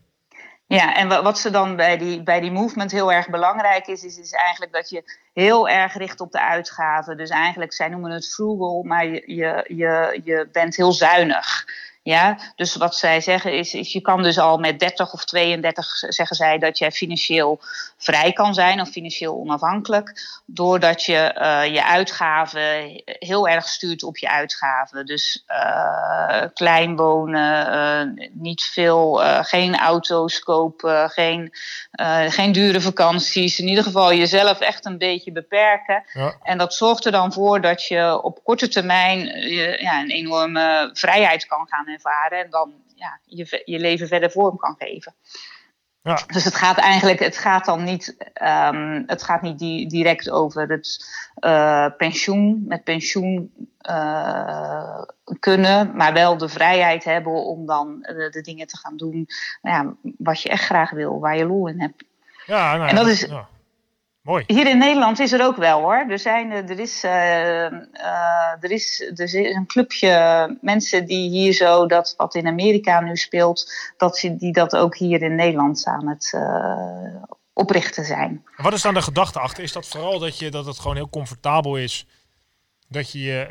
Ja, 0.67 0.95
en 0.97 1.09
wat 1.09 1.39
ze 1.39 1.51
dan 1.51 1.77
bij 1.77 1.99
die, 1.99 2.23
bij 2.23 2.41
die 2.41 2.51
movement 2.51 2.91
heel 2.91 3.13
erg 3.13 3.29
belangrijk 3.29 3.87
is, 3.87 4.05
is, 4.05 4.19
is 4.19 4.33
eigenlijk 4.33 4.73
dat 4.73 4.91
je 4.91 5.03
heel 5.33 5.69
erg 5.69 5.95
richt 5.95 6.21
op 6.21 6.33
de 6.33 6.41
uitgaven. 6.41 7.17
Dus 7.17 7.31
eigenlijk, 7.31 7.73
zij 7.73 7.89
noemen 7.89 8.11
het 8.11 8.33
frugal, 8.35 8.83
maar 8.83 9.07
je, 9.07 9.23
je, 9.27 9.65
je, 9.69 10.21
je 10.25 10.49
bent 10.53 10.77
heel 10.77 10.93
zuinig. 10.93 11.65
Ja, 12.03 12.39
dus 12.57 12.77
wat 12.77 12.97
zij 12.97 13.21
zeggen 13.21 13.53
is, 13.53 13.75
is, 13.75 13.93
je 13.93 14.01
kan 14.01 14.23
dus 14.23 14.39
al 14.39 14.59
met 14.59 14.79
30 14.79 15.13
of 15.13 15.25
32 15.25 15.87
zeggen 16.09 16.37
zij 16.37 16.59
dat 16.59 16.79
jij 16.79 16.93
financieel 16.93 17.61
vrij 17.97 18.33
kan 18.33 18.55
zijn 18.55 18.81
of 18.81 18.89
financieel 18.89 19.35
onafhankelijk, 19.35 20.13
doordat 20.47 21.05
je 21.05 21.35
uh, 21.39 21.75
je 21.75 21.85
uitgaven 21.85 23.03
heel 23.05 23.49
erg 23.49 23.69
stuurt 23.69 24.03
op 24.03 24.17
je 24.17 24.31
uitgaven. 24.31 25.07
Dus 25.07 25.45
uh, 25.49 26.43
klein 26.55 26.97
wonen, 26.97 27.75
uh, 28.17 28.27
niet 28.33 28.63
veel, 28.63 29.15
geen 29.43 29.77
auto's 29.77 30.39
kopen, 30.39 31.11
geen, 31.11 31.53
geen 32.29 32.53
dure 32.53 32.81
vakanties. 32.81 33.59
In 33.59 33.69
ieder 33.69 33.85
geval 33.85 34.15
jezelf 34.15 34.61
echt 34.61 34.85
een 34.85 34.99
beetje 34.99 35.33
beperken. 35.33 36.03
Ja. 36.13 36.35
En 36.43 36.59
dat 36.59 36.75
zorgt 36.75 37.05
er 37.05 37.13
dan 37.13 37.33
voor 37.33 37.61
dat 37.61 37.87
je 37.87 38.23
op 38.23 38.45
korte 38.45 38.69
termijn 38.69 39.19
ja, 39.81 40.01
een 40.01 40.11
enorme 40.11 40.91
vrijheid 40.93 41.47
kan 41.47 41.67
gaan 41.69 41.89
ervaren 41.91 42.45
en 42.45 42.51
dan 42.51 42.73
ja, 42.95 43.21
je, 43.25 43.63
je 43.65 43.79
leven 43.79 44.09
verder 44.09 44.31
vorm 44.31 44.57
kan 44.57 44.75
geven. 44.79 45.15
Ja. 46.03 46.21
Dus 46.27 46.45
het 46.45 46.55
gaat 46.55 46.79
eigenlijk, 46.79 47.19
het 47.19 47.37
gaat 47.37 47.65
dan 47.65 47.85
niet, 47.85 48.17
um, 48.43 49.03
het 49.07 49.23
gaat 49.23 49.43
niet 49.43 49.59
di 49.59 49.87
direct 49.87 50.31
over 50.31 50.69
het 50.69 51.11
uh, 51.45 51.87
pensioen, 51.97 52.65
met 52.67 52.85
pensioen 52.85 53.53
uh, 53.91 55.03
kunnen, 55.39 55.97
maar 55.97 56.13
wel 56.13 56.37
de 56.37 56.49
vrijheid 56.49 57.05
hebben 57.05 57.33
om 57.33 57.67
dan 57.67 57.99
de, 58.01 58.29
de 58.31 58.41
dingen 58.41 58.67
te 58.67 58.77
gaan 58.77 58.97
doen 58.97 59.29
nou 59.63 59.85
ja, 59.85 60.11
wat 60.19 60.43
je 60.43 60.49
echt 60.49 60.65
graag 60.65 60.91
wil, 60.91 61.21
waar 61.21 61.37
je 61.37 61.47
lol 61.47 61.69
in 61.69 61.81
hebt. 61.81 62.05
Ja, 62.47 62.77
nou, 62.77 62.89
en 62.89 62.95
dat 62.95 63.07
is, 63.07 63.21
ja. 63.21 63.49
Mooi. 64.23 64.45
Hier 64.47 64.67
in 64.67 64.79
Nederland 64.79 65.19
is 65.19 65.33
er 65.33 65.45
ook 65.45 65.57
wel 65.57 65.81
hoor. 65.81 66.07
Er, 66.09 66.19
zijn, 66.19 66.51
er, 66.51 66.79
is, 66.79 67.05
uh, 67.05 67.11
uh, 67.11 67.71
er, 68.61 68.71
is, 68.71 69.01
er 69.01 69.21
is 69.21 69.35
een 69.35 69.67
clubje 69.67 70.59
mensen 70.61 71.07
die 71.07 71.31
hier 71.31 71.53
zo, 71.53 71.87
dat 71.87 72.15
wat 72.17 72.35
in 72.35 72.47
Amerika 72.47 73.01
nu 73.01 73.17
speelt, 73.17 73.73
dat 73.97 74.19
ze, 74.19 74.37
die 74.37 74.53
dat 74.53 74.77
ook 74.77 74.97
hier 74.97 75.23
in 75.23 75.35
Nederland 75.35 75.87
aan 75.87 76.09
het 76.09 76.33
uh, 76.35 77.23
oprichten 77.53 78.05
zijn. 78.05 78.45
Wat 78.57 78.73
is 78.73 78.83
dan 78.83 78.95
de 78.95 79.03
gedachte 79.03 79.41
achter? 79.41 79.63
Is 79.63 79.73
dat 79.73 79.89
vooral 79.89 80.19
dat, 80.19 80.39
je, 80.39 80.51
dat 80.51 80.67
het 80.67 80.79
gewoon 80.79 80.97
heel 80.97 81.11
comfortabel 81.11 81.77
is? 81.77 82.07
Dat 82.89 83.13
je, 83.13 83.47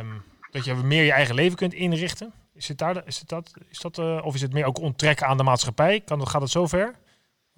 um, 0.00 0.22
dat 0.50 0.64
je 0.64 0.74
meer 0.74 1.04
je 1.04 1.12
eigen 1.12 1.34
leven 1.34 1.56
kunt 1.56 1.74
inrichten? 1.74 2.32
Is 2.54 2.68
het, 2.68 2.78
daar, 2.78 3.06
is 3.06 3.18
het 3.18 3.28
dat? 3.28 3.50
Is 3.68 3.78
dat 3.78 3.98
of 4.22 4.34
is 4.34 4.40
het 4.40 4.52
meer 4.52 4.64
ook 4.64 4.78
onttrekken 4.78 5.26
aan 5.26 5.36
de 5.36 5.42
maatschappij? 5.42 6.00
Kan, 6.00 6.28
gaat 6.28 6.40
het 6.40 6.50
zover? 6.50 6.94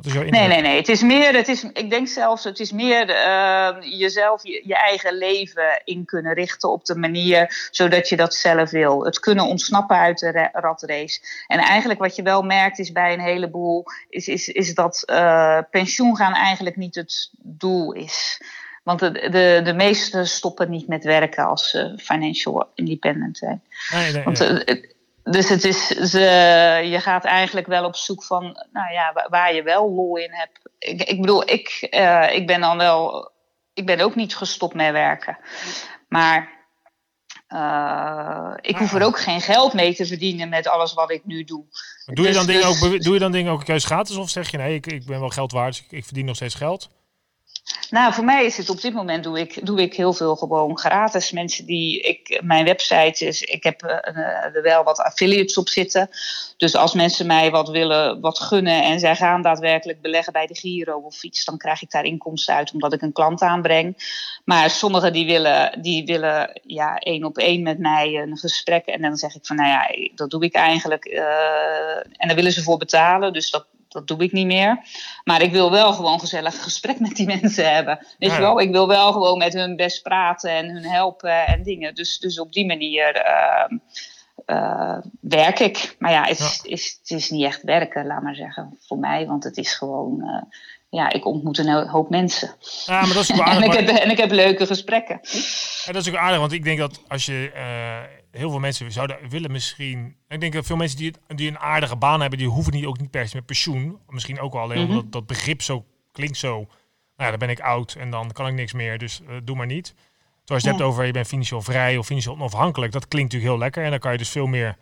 Nee, 0.02 0.30
nee, 0.30 0.60
nee. 0.60 0.76
Het 0.76 0.88
is 0.88 1.02
meer, 1.02 1.34
het 1.34 1.48
is, 1.48 1.64
ik 1.72 1.90
denk 1.90 2.08
zelfs, 2.08 2.44
het 2.44 2.60
is 2.60 2.72
meer 2.72 3.08
uh, 3.08 3.76
jezelf, 3.80 4.42
je, 4.42 4.62
je, 4.64 4.74
eigen 4.74 5.18
leven 5.18 5.82
in 5.84 6.04
kunnen 6.04 6.34
richten 6.34 6.70
op 6.70 6.84
de 6.84 6.96
manier 6.96 7.68
zodat 7.70 8.08
je 8.08 8.16
dat 8.16 8.34
zelf 8.34 8.70
wil. 8.70 9.04
Het 9.04 9.20
kunnen 9.20 9.44
ontsnappen 9.44 9.96
uit 9.96 10.18
de 10.18 10.48
ratrace. 10.52 11.20
En 11.46 11.58
eigenlijk 11.58 12.00
wat 12.00 12.16
je 12.16 12.22
wel 12.22 12.42
merkt 12.42 12.78
is 12.78 12.92
bij 12.92 13.12
een 13.12 13.20
heleboel, 13.20 13.84
is, 14.08 14.28
is, 14.28 14.48
is 14.48 14.74
dat 14.74 15.02
uh, 15.06 15.58
pensioen 15.70 16.16
gaan 16.16 16.34
eigenlijk 16.34 16.76
niet 16.76 16.94
het 16.94 17.30
doel 17.38 17.92
is. 17.92 18.40
Want 18.82 19.00
de, 19.00 19.10
de, 19.10 19.60
de 19.64 19.74
meesten 19.74 20.26
stoppen 20.26 20.70
niet 20.70 20.88
met 20.88 21.04
werken 21.04 21.46
als 21.46 21.70
ze 21.70 21.98
financial 22.02 22.70
independent 22.74 23.36
zijn. 23.36 23.62
Nee, 23.92 24.12
nee, 24.12 24.22
Want, 24.22 24.38
nee. 24.38 24.96
Dus 25.30 25.48
het 25.48 25.64
is, 25.64 25.86
ze, 25.86 26.20
je 26.84 27.00
gaat 27.00 27.24
eigenlijk 27.24 27.66
wel 27.66 27.84
op 27.84 27.96
zoek 27.96 28.24
van, 28.24 28.42
nou 28.72 28.92
ja, 28.92 29.26
waar 29.28 29.54
je 29.54 29.62
wel 29.62 29.90
lol 29.90 30.16
in 30.16 30.32
hebt. 30.32 30.60
Ik, 30.78 31.02
ik 31.02 31.20
bedoel, 31.20 31.50
ik, 31.50 31.88
uh, 31.90 32.34
ik 32.34 32.46
ben 32.46 32.60
dan 32.60 32.76
wel, 32.76 33.30
ik 33.74 33.86
ben 33.86 34.00
ook 34.00 34.14
niet 34.14 34.36
gestopt 34.36 34.74
met 34.74 34.92
werken. 34.92 35.38
Maar 36.08 36.56
uh, 37.48 38.52
ik 38.60 38.76
hoef 38.76 38.94
er 38.94 39.04
ook 39.04 39.20
geen 39.20 39.40
geld 39.40 39.72
mee 39.72 39.94
te 39.94 40.06
verdienen 40.06 40.48
met 40.48 40.68
alles 40.68 40.94
wat 40.94 41.10
ik 41.10 41.24
nu 41.24 41.44
doe. 41.44 41.64
Doe 42.04 42.16
je 42.16 42.22
Dus- 42.22 42.36
dan 42.36 42.46
dingen 42.46 42.66
dus- 42.66 42.82
ook, 42.82 43.02
doe 43.02 43.14
je 43.14 43.20
dan 43.20 43.32
dingen 43.32 43.52
ook 43.52 43.66
juist 43.66 43.86
gratis? 43.86 44.16
Of 44.16 44.30
zeg 44.30 44.50
je 44.50 44.56
nee, 44.56 44.74
ik, 44.74 44.86
ik 44.86 45.06
ben 45.06 45.20
wel 45.20 45.28
geld 45.28 45.52
waard, 45.52 45.72
dus 45.72 45.84
ik, 45.84 45.92
ik 45.92 46.04
verdien 46.04 46.24
nog 46.24 46.36
steeds 46.36 46.54
geld? 46.54 46.88
Nou, 47.90 48.12
voor 48.12 48.24
mij 48.24 48.44
is 48.44 48.56
het 48.56 48.70
op 48.70 48.80
dit 48.80 48.94
moment 48.94 49.24
doe 49.24 49.40
ik, 49.40 49.66
doe 49.66 49.80
ik 49.80 49.94
heel 49.94 50.12
veel 50.12 50.36
gewoon 50.36 50.78
gratis. 50.78 51.30
Mensen 51.30 51.66
die 51.66 52.00
ik, 52.00 52.40
mijn 52.44 52.64
website 52.64 53.26
is, 53.26 53.42
ik 53.42 53.62
heb 53.62 53.82
eh, 53.82 54.56
er 54.56 54.62
wel 54.62 54.84
wat 54.84 54.98
affiliates 54.98 55.56
op 55.56 55.68
zitten. 55.68 56.08
Dus 56.56 56.74
als 56.74 56.94
mensen 56.94 57.26
mij 57.26 57.50
wat 57.50 57.68
willen, 57.68 58.20
wat 58.20 58.38
gunnen 58.38 58.82
en 58.82 59.00
zij 59.00 59.16
gaan 59.16 59.42
daadwerkelijk 59.42 60.00
beleggen 60.00 60.32
bij 60.32 60.46
de 60.46 60.56
Giro 60.56 60.98
of 60.98 61.22
iets, 61.22 61.44
dan 61.44 61.58
krijg 61.58 61.82
ik 61.82 61.90
daar 61.90 62.04
inkomsten 62.04 62.54
uit 62.54 62.72
omdat 62.72 62.92
ik 62.92 63.02
een 63.02 63.12
klant 63.12 63.42
aanbreng. 63.42 63.96
Maar 64.44 64.70
sommigen 64.70 65.12
die 65.12 65.26
willen, 65.26 65.82
die 65.82 66.04
willen 66.04 66.60
ja, 66.66 66.98
één 66.98 67.24
op 67.24 67.38
één 67.38 67.62
met 67.62 67.78
mij 67.78 68.14
een 68.14 68.36
gesprek. 68.36 68.86
En 68.86 69.02
dan 69.02 69.16
zeg 69.16 69.34
ik 69.34 69.46
van, 69.46 69.56
nou 69.56 69.68
ja, 69.68 70.10
dat 70.14 70.30
doe 70.30 70.44
ik 70.44 70.54
eigenlijk. 70.54 71.04
eh, 71.04 71.96
en 71.96 72.26
daar 72.26 72.36
willen 72.36 72.52
ze 72.52 72.62
voor 72.62 72.78
betalen, 72.78 73.32
dus 73.32 73.50
dat, 73.50 73.66
dat 73.88 74.06
doe 74.06 74.22
ik 74.22 74.32
niet 74.32 74.46
meer. 74.46 74.80
Maar 75.24 75.42
ik 75.42 75.52
wil 75.52 75.70
wel 75.70 75.92
gewoon 75.92 76.20
gezellig 76.20 76.62
gesprek 76.62 77.00
met 77.00 77.16
die 77.16 77.26
mensen 77.40 77.74
hebben. 77.74 77.98
Weet 78.18 78.30
Ja, 78.30 78.36
je 78.36 78.42
wel, 78.42 78.60
ik 78.60 78.70
wil 78.70 78.88
wel 78.88 79.12
gewoon 79.12 79.38
met 79.38 79.52
hun 79.52 79.76
best 79.76 80.02
praten 80.02 80.50
en 80.50 80.70
hun 80.70 80.84
helpen 80.84 81.46
en 81.46 81.62
dingen. 81.62 81.94
Dus, 81.94 82.18
dus 82.18 82.40
op 82.40 82.52
die 82.52 82.66
manier 82.66 83.14
ehm, 83.14 83.76
werk 85.20 85.58
ik. 85.58 85.96
Maar 85.98 86.12
ja 86.12 86.24
het, 86.24 86.38
Is, 86.38 86.60
is, 86.62 86.98
het 87.00 87.10
is 87.10 87.30
niet 87.30 87.44
echt 87.44 87.62
werken, 87.62 88.06
laat 88.06 88.22
maar 88.22 88.34
zeggen, 88.34 88.78
voor 88.80 88.98
mij. 88.98 89.26
Want 89.26 89.44
het 89.44 89.56
is 89.56 89.74
gewoon 89.74 90.46
ja, 90.90 91.12
ik 91.12 91.26
ontmoet 91.26 91.58
een 91.58 91.88
hoop 91.88 92.10
mensen. 92.10 92.54
Ja, 92.86 93.00
maar 93.00 93.14
dat 93.14 93.22
is 93.22 93.32
aardig, 93.40 93.64
en, 93.64 93.80
ik 93.80 93.86
heb, 93.86 93.96
en 93.96 94.10
ik 94.10 94.18
heb 94.18 94.30
leuke 94.30 94.66
gesprekken. 94.66 95.20
Ja, 95.84 95.92
dat 95.92 96.02
is 96.02 96.08
ook 96.08 96.16
aardig, 96.16 96.38
want 96.38 96.52
ik 96.52 96.64
denk 96.64 96.78
dat 96.78 97.00
als 97.08 97.26
je 97.26 97.50
heel 98.38 98.50
veel 98.50 98.58
mensen 98.58 98.92
zouden 98.92 99.28
willen 99.28 99.52
misschien. 99.52 100.16
Ik 100.28 100.40
denk 100.40 100.52
dat 100.52 100.66
veel 100.66 100.76
mensen 100.76 100.98
die, 100.98 101.12
die 101.26 101.48
een 101.48 101.58
aardige 101.58 101.96
baan 101.96 102.20
hebben, 102.20 102.38
die 102.38 102.48
hoeven 102.48 102.72
niet 102.72 102.86
ook 102.86 103.00
niet 103.00 103.10
per 103.10 103.28
se 103.28 103.36
met 103.36 103.46
pensioen. 103.46 103.98
Misschien 104.08 104.40
ook 104.40 104.52
wel 104.52 104.62
alleen 104.62 104.82
mhm. 104.82 104.90
omdat 104.90 105.12
dat 105.12 105.26
begrip 105.26 105.62
zo 105.62 105.84
klinkt 106.12 106.36
zo. 106.36 106.54
Nou 106.56 106.70
ja, 107.16 107.30
dan 107.30 107.38
ben 107.38 107.48
ik 107.48 107.60
oud 107.60 107.94
en 107.94 108.10
dan 108.10 108.32
kan 108.32 108.46
ik 108.46 108.54
niks 108.54 108.72
meer, 108.72 108.98
dus 108.98 109.20
uh, 109.20 109.36
doe 109.44 109.56
maar 109.56 109.66
niet. 109.66 109.94
Terwijl 110.44 110.60
je 110.60 110.68
het 110.68 110.78
hebt 110.78 110.82
over 110.82 111.06
je 111.06 111.12
bent 111.12 111.26
financieel 111.26 111.62
vrij 111.62 111.96
of 111.96 112.06
financieel 112.06 112.34
onafhankelijk, 112.34 112.92
dat 112.92 113.08
klinkt 113.08 113.32
natuurlijk 113.32 113.52
heel 113.52 113.64
lekker. 113.64 113.84
En 113.84 113.90
dan 113.90 113.98
kan 113.98 114.12
je 114.12 114.18
dus 114.18 114.28
veel 114.28 114.46
meer 114.46 114.76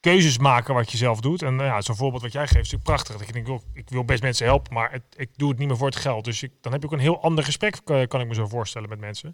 keuzes 0.00 0.38
maken 0.38 0.74
wat 0.74 0.90
je 0.90 0.96
zelf 0.96 1.20
doet. 1.20 1.42
En 1.42 1.54
uh, 1.54 1.66
ja, 1.66 1.80
zo'n 1.80 1.96
voorbeeld 1.96 2.22
wat 2.22 2.32
jij 2.32 2.46
geeft 2.46 2.64
is 2.64 2.72
natuurlijk 2.72 2.84
prachtig. 2.84 3.16
Dat 3.16 3.26
je 3.26 3.42
denkt, 3.42 3.64
ik 3.72 3.88
wil 3.88 4.04
best 4.04 4.22
mensen 4.22 4.46
helpen, 4.46 4.74
maar 4.74 4.92
het, 4.92 5.02
ik 5.16 5.28
doe 5.36 5.48
het 5.48 5.58
niet 5.58 5.68
meer 5.68 5.76
voor 5.76 5.86
het 5.86 5.96
geld. 5.96 6.24
Dus 6.24 6.42
ik, 6.42 6.52
dan 6.60 6.72
heb 6.72 6.80
je 6.80 6.86
ook 6.86 6.92
een 6.92 6.98
heel 6.98 7.22
ander 7.22 7.44
gesprek, 7.44 7.80
kan 7.84 8.20
ik 8.20 8.26
me 8.28 8.34
zo 8.34 8.46
voorstellen, 8.46 8.88
met 8.88 9.00
mensen. 9.00 9.32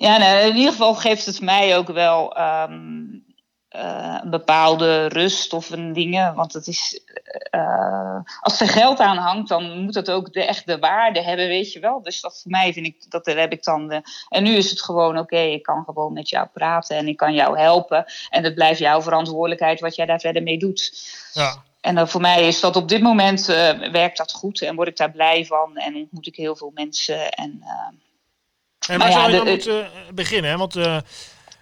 Ja, 0.00 0.18
nou, 0.18 0.38
in 0.38 0.56
ieder 0.56 0.70
geval 0.70 0.94
geeft 0.94 1.26
het 1.26 1.40
mij 1.40 1.76
ook 1.76 1.88
wel 1.88 2.36
ehm, 2.36 3.02
eh, 3.68 4.18
een 4.22 4.30
bepaalde 4.30 5.06
rust 5.06 5.52
of 5.52 5.70
een 5.70 5.92
dingen. 5.92 6.34
Want 6.34 6.52
het 6.52 6.66
is, 6.66 7.00
uh, 7.50 8.20
als 8.40 8.60
er 8.60 8.68
geld 8.68 9.00
aan 9.00 9.16
hangt, 9.16 9.48
dan 9.48 9.78
moet 9.78 9.94
het 9.94 10.10
ook 10.10 10.32
de, 10.32 10.44
echt 10.44 10.66
de 10.66 10.78
waarde 10.78 11.22
hebben, 11.22 11.48
weet 11.48 11.72
je 11.72 11.80
wel. 11.80 12.02
Dus 12.02 12.20
dat 12.20 12.40
voor 12.42 12.50
mij 12.50 12.72
vind 12.72 12.86
ik, 12.86 13.10
dat 13.10 13.26
heb 13.26 13.52
ik 13.52 13.64
dan. 13.64 13.88
De, 13.88 14.02
en 14.28 14.42
nu 14.42 14.54
is 14.54 14.70
het 14.70 14.82
gewoon 14.82 15.18
oké, 15.18 15.38
ik 15.38 15.62
kan 15.62 15.84
gewoon 15.84 16.12
met 16.12 16.28
jou 16.28 16.46
praten 16.52 16.96
en 16.96 17.08
ik 17.08 17.16
kan 17.16 17.34
jou 17.34 17.58
helpen. 17.58 18.04
En 18.30 18.44
het 18.44 18.54
blijft 18.54 18.78
jouw 18.78 19.02
verantwoordelijkheid 19.02 19.80
wat 19.80 19.94
jij 19.94 20.06
daar 20.06 20.20
verder 20.20 20.42
mee 20.42 20.58
doet. 20.58 21.10
Ja. 21.32 21.62
En 21.80 21.96
uh, 21.96 22.06
voor 22.06 22.20
mij 22.20 22.46
is 22.46 22.60
dat 22.60 22.76
op 22.76 22.88
dit 22.88 23.02
moment 23.02 23.46
werkt 23.92 24.16
dat 24.16 24.32
goed 24.32 24.62
en 24.62 24.76
word 24.76 24.88
ik 24.88 24.96
daar 24.96 25.10
blij 25.10 25.46
van 25.46 25.76
en 25.76 25.94
ontmoet 25.94 26.26
ik 26.26 26.36
heel 26.36 26.56
veel 26.56 26.70
mensen. 26.74 27.30
En 27.30 27.62
en 28.90 28.98
maar, 28.98 29.12
zou 29.12 29.30
je 29.30 29.36
dan 29.36 29.46
moeten 29.46 29.84
eh, 29.84 30.12
beginnen? 30.14 30.50
Hè? 30.50 30.56
Want 30.56 30.76
uh, 30.76 30.98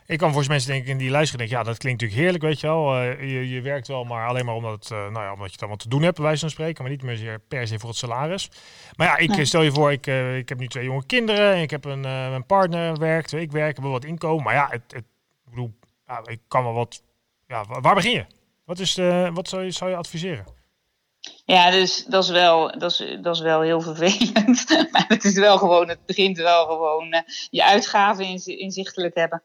ik 0.06 0.18
kan 0.18 0.28
volgens 0.28 0.48
mensen 0.48 0.70
denken 0.70 0.90
in 0.90 0.98
die 0.98 1.10
luisteren 1.10 1.38
denken, 1.38 1.58
ja, 1.58 1.62
dat 1.64 1.78
klinkt 1.78 2.00
natuurlijk 2.00 2.26
heerlijk, 2.26 2.44
weet 2.44 2.60
je 2.60 2.66
wel. 2.66 3.02
Uh, 3.02 3.20
je, 3.20 3.48
je, 3.48 3.60
werkt 3.60 3.88
wel, 3.88 4.04
maar 4.04 4.28
alleen 4.28 4.44
maar 4.44 4.54
omdat, 4.54 4.72
het, 4.72 4.90
uh, 4.90 4.98
nou 4.98 5.24
ja, 5.24 5.32
omdat 5.32 5.52
je 5.52 5.58
dan 5.58 5.68
wat 5.68 5.78
te 5.78 5.88
doen 5.88 6.02
hebt, 6.02 6.16
bij 6.16 6.24
wijze 6.24 6.40
van 6.40 6.50
spreken, 6.50 6.82
maar 6.82 6.92
niet 6.92 7.02
meer 7.02 7.40
per 7.48 7.66
se 7.66 7.78
voor 7.78 7.88
het 7.88 7.98
salaris. 7.98 8.50
Maar 8.96 9.06
ja, 9.06 9.16
ik 9.16 9.46
stel 9.46 9.62
je 9.62 9.72
voor, 9.72 9.92
ik, 9.92 10.06
ik 10.36 10.48
heb 10.48 10.58
nu 10.58 10.68
twee 10.68 10.84
jonge 10.84 11.06
kinderen, 11.06 11.54
en 11.54 11.62
ik 11.62 11.70
heb 11.70 11.84
een, 11.84 12.00
mijn 12.00 12.46
partner 12.46 12.98
werkt, 12.98 13.32
ik 13.32 13.52
werk, 13.52 13.68
ik 13.68 13.74
heb 13.74 13.84
wel 13.84 13.92
wat 13.92 14.04
inkomen. 14.04 14.44
Maar 14.44 14.54
ja, 14.54 14.66
het, 14.70 14.82
het, 14.86 15.04
ik 15.44 15.50
bedoel, 15.50 15.74
ja, 16.06 16.20
ik 16.24 16.40
kan 16.48 16.62
wel 16.62 16.74
wat, 16.74 17.02
ja, 17.46 17.64
waar 17.80 17.94
begin 17.94 18.12
je? 18.12 18.24
Wat, 18.64 18.78
is, 18.78 18.94
wat 19.32 19.48
zou, 19.48 19.64
je, 19.64 19.70
zou 19.70 19.90
je 19.90 19.96
adviseren? 19.96 20.57
Ja, 21.44 21.70
dus 21.70 22.04
dat 22.04 22.24
is 22.24 22.30
wel, 22.30 22.78
dat 22.78 22.90
is, 22.90 23.16
dat 23.20 23.34
is 23.34 23.40
wel 23.40 23.60
heel 23.60 23.80
vervelend. 23.80 24.68
maar 24.92 25.04
het 25.08 25.24
is 25.24 25.38
wel 25.38 25.58
gewoon, 25.58 25.88
het 25.88 26.06
begint 26.06 26.36
wel 26.36 26.66
gewoon 26.66 27.14
uh, 27.14 27.20
je 27.50 27.64
uitgaven 27.64 28.24
inzichtelijk 28.44 29.14
hebben. 29.14 29.42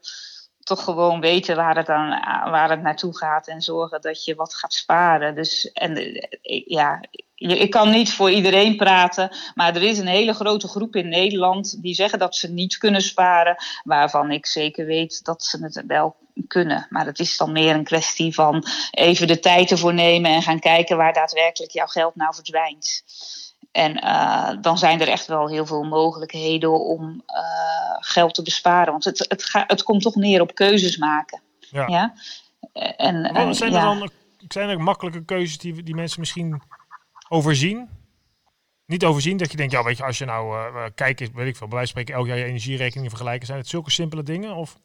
Toch 0.63 0.83
gewoon 0.83 1.19
weten 1.19 1.55
waar 1.55 1.75
het, 1.75 1.89
aan, 1.89 2.09
waar 2.51 2.69
het 2.69 2.81
naartoe 2.81 3.17
gaat 3.17 3.47
en 3.47 3.61
zorgen 3.61 4.01
dat 4.01 4.25
je 4.25 4.35
wat 4.35 4.55
gaat 4.55 4.73
sparen. 4.73 5.35
Dus 5.35 5.71
en 5.71 5.95
eh, 5.95 6.63
ja, 6.65 7.01
ik 7.35 7.69
kan 7.69 7.91
niet 7.91 8.13
voor 8.13 8.31
iedereen 8.31 8.75
praten, 8.75 9.29
maar 9.55 9.75
er 9.75 9.83
is 9.83 9.97
een 9.97 10.07
hele 10.07 10.33
grote 10.33 10.67
groep 10.67 10.95
in 10.95 11.09
Nederland 11.09 11.81
die 11.81 11.93
zeggen 11.93 12.19
dat 12.19 12.35
ze 12.35 12.51
niet 12.51 12.77
kunnen 12.77 13.01
sparen, 13.01 13.55
waarvan 13.83 14.31
ik 14.31 14.45
zeker 14.45 14.85
weet 14.85 15.25
dat 15.25 15.43
ze 15.43 15.63
het 15.63 15.83
wel 15.87 16.15
kunnen. 16.47 16.87
Maar 16.89 17.05
het 17.05 17.19
is 17.19 17.37
dan 17.37 17.51
meer 17.51 17.75
een 17.75 17.83
kwestie 17.83 18.33
van 18.33 18.63
even 18.91 19.27
de 19.27 19.39
tijd 19.39 19.71
ervoor 19.71 19.93
nemen 19.93 20.31
en 20.31 20.41
gaan 20.41 20.59
kijken 20.59 20.97
waar 20.97 21.13
daadwerkelijk 21.13 21.71
jouw 21.71 21.85
geld 21.85 22.15
nou 22.15 22.33
verdwijnt. 22.35 23.03
En 23.73 23.97
uh, 24.03 24.49
dan 24.61 24.77
zijn 24.77 25.01
er 25.01 25.07
echt 25.07 25.25
wel 25.25 25.49
heel 25.49 25.65
veel 25.65 25.83
mogelijkheden 25.83 26.85
om 26.85 27.23
uh, 27.27 27.95
geld 27.99 28.33
te 28.33 28.41
besparen. 28.41 28.91
Want 28.91 29.03
het, 29.03 29.25
het, 29.27 29.43
ga, 29.43 29.63
het 29.67 29.83
komt 29.83 30.01
toch 30.01 30.15
neer 30.15 30.41
op 30.41 30.55
keuzes 30.55 30.97
maken. 30.97 31.41
Ja. 31.59 31.87
ja? 31.87 32.13
En, 32.97 33.15
uh, 33.15 33.51
zijn 33.51 33.73
er 33.73 33.81
dan 33.81 34.09
zijn 34.47 34.69
er 34.69 34.81
makkelijke 34.81 35.25
keuzes 35.25 35.57
die, 35.57 35.83
die 35.83 35.95
mensen 35.95 36.19
misschien 36.19 36.61
overzien? 37.29 37.89
Niet 38.85 39.05
overzien 39.05 39.37
dat 39.37 39.51
je 39.51 39.57
denkt, 39.57 39.71
ja, 39.71 39.83
weet 39.83 39.97
je, 39.97 40.03
als 40.03 40.17
je 40.17 40.25
nou 40.25 40.71
kijkt, 40.95 41.19
weet 41.19 41.47
ik 41.47 41.55
veel, 41.55 41.67
bij 41.67 41.77
wijze 41.77 41.93
van 41.93 42.01
spreken 42.01 42.13
elk 42.13 42.27
jaar 42.27 42.37
je 42.37 42.43
energierekening 42.43 43.09
vergelijken, 43.09 43.45
zijn 43.45 43.59
het 43.59 43.67
zulke 43.67 43.91
simpele 43.91 44.23
dingen? 44.23 44.55
Of? 44.55 44.77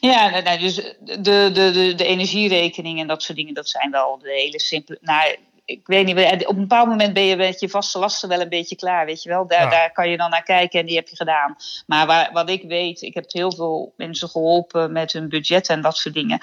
Ja, 0.00 0.40
nou, 0.40 0.58
dus 0.58 0.74
de, 0.74 1.20
de, 1.20 1.50
de, 1.52 1.92
de 1.96 2.04
energierekening 2.04 3.00
en 3.00 3.06
dat 3.06 3.22
soort 3.22 3.38
dingen, 3.38 3.54
dat 3.54 3.68
zijn 3.68 3.90
wel 3.90 4.18
de 4.18 4.30
hele 4.30 4.60
simpele. 4.60 4.98
Nou, 5.00 5.36
ik 5.70 5.80
weet 5.86 6.06
niet, 6.06 6.46
op 6.46 6.54
een 6.54 6.60
bepaald 6.60 6.88
moment 6.88 7.12
ben 7.12 7.22
je 7.22 7.36
met 7.36 7.60
je 7.60 7.68
vaste 7.68 7.98
lasten 7.98 8.28
wel 8.28 8.40
een 8.40 8.48
beetje 8.48 8.76
klaar, 8.76 9.06
weet 9.06 9.22
je 9.22 9.28
wel. 9.28 9.46
Daar, 9.46 9.70
daar 9.70 9.92
kan 9.92 10.08
je 10.08 10.16
dan 10.16 10.30
naar 10.30 10.42
kijken 10.42 10.80
en 10.80 10.86
die 10.86 10.96
heb 10.96 11.08
je 11.08 11.16
gedaan. 11.16 11.56
Maar 11.86 12.06
waar, 12.06 12.30
wat 12.32 12.50
ik 12.50 12.62
weet, 12.62 13.02
ik 13.02 13.14
heb 13.14 13.24
heel 13.28 13.52
veel 13.52 13.92
mensen 13.96 14.28
geholpen 14.28 14.92
met 14.92 15.12
hun 15.12 15.28
budget 15.28 15.68
en 15.68 15.80
dat 15.80 15.96
soort 15.96 16.14
dingen. 16.14 16.38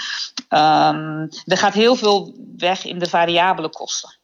Um, 0.50 1.30
er 1.46 1.58
gaat 1.58 1.74
heel 1.74 1.96
veel 1.96 2.34
weg 2.58 2.86
in 2.86 3.00
de 3.00 3.10
variabele 3.10 3.70
kosten. 3.70 4.16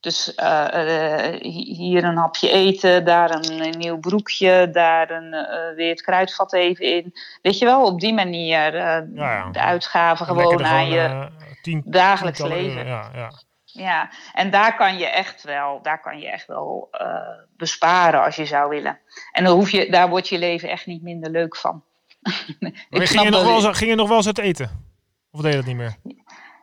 Dus 0.00 0.32
uh, 0.36 0.66
uh, 0.74 1.40
hier 1.76 2.04
een 2.04 2.16
hapje 2.16 2.50
eten, 2.50 3.04
daar 3.04 3.30
een, 3.30 3.64
een 3.66 3.78
nieuw 3.78 3.98
broekje, 3.98 4.70
daar 4.72 5.10
een, 5.10 5.34
uh, 5.34 5.76
weer 5.76 5.90
het 5.90 6.02
kruidvat 6.02 6.52
even 6.52 6.84
in. 6.84 7.14
Weet 7.42 7.58
je 7.58 7.64
wel, 7.64 7.84
op 7.84 8.00
die 8.00 8.14
manier 8.14 8.74
ja, 8.74 9.06
ja. 9.14 9.50
de 9.50 9.60
uitgaven 9.60 10.26
gewoon 10.26 10.64
aan 10.64 10.88
je 10.88 11.28
dagelijks 11.84 12.40
leven. 12.42 12.86
Ja, 12.86 13.10
ja. 13.14 13.32
Ja, 13.72 14.10
en 14.32 14.50
daar 14.50 14.76
kan 14.76 14.98
je 14.98 15.06
echt 15.06 15.42
wel, 15.42 15.82
daar 15.82 16.00
kan 16.00 16.18
je 16.18 16.30
echt 16.30 16.46
wel 16.46 16.90
besparen 17.56 18.24
als 18.24 18.36
je 18.36 18.46
zou 18.46 18.68
willen. 18.68 18.98
En 19.32 19.44
dan 19.44 19.56
hoef 19.56 19.70
je, 19.70 19.90
daar 19.90 20.08
wordt 20.08 20.28
je 20.28 20.38
leven 20.38 20.68
echt 20.68 20.86
niet 20.86 21.02
minder 21.02 21.30
leuk 21.30 21.56
van. 21.56 21.82
ging, 22.90 23.22
je 23.22 23.30
nog 23.30 23.44
wel, 23.44 23.74
ging 23.74 23.90
je 23.90 23.96
nog 23.96 24.08
wel 24.08 24.16
eens 24.16 24.26
het 24.26 24.38
eten? 24.38 24.88
Of 25.30 25.40
deed 25.40 25.50
je 25.50 25.58
dat 25.58 25.66
niet 25.66 25.76
meer? 25.76 25.96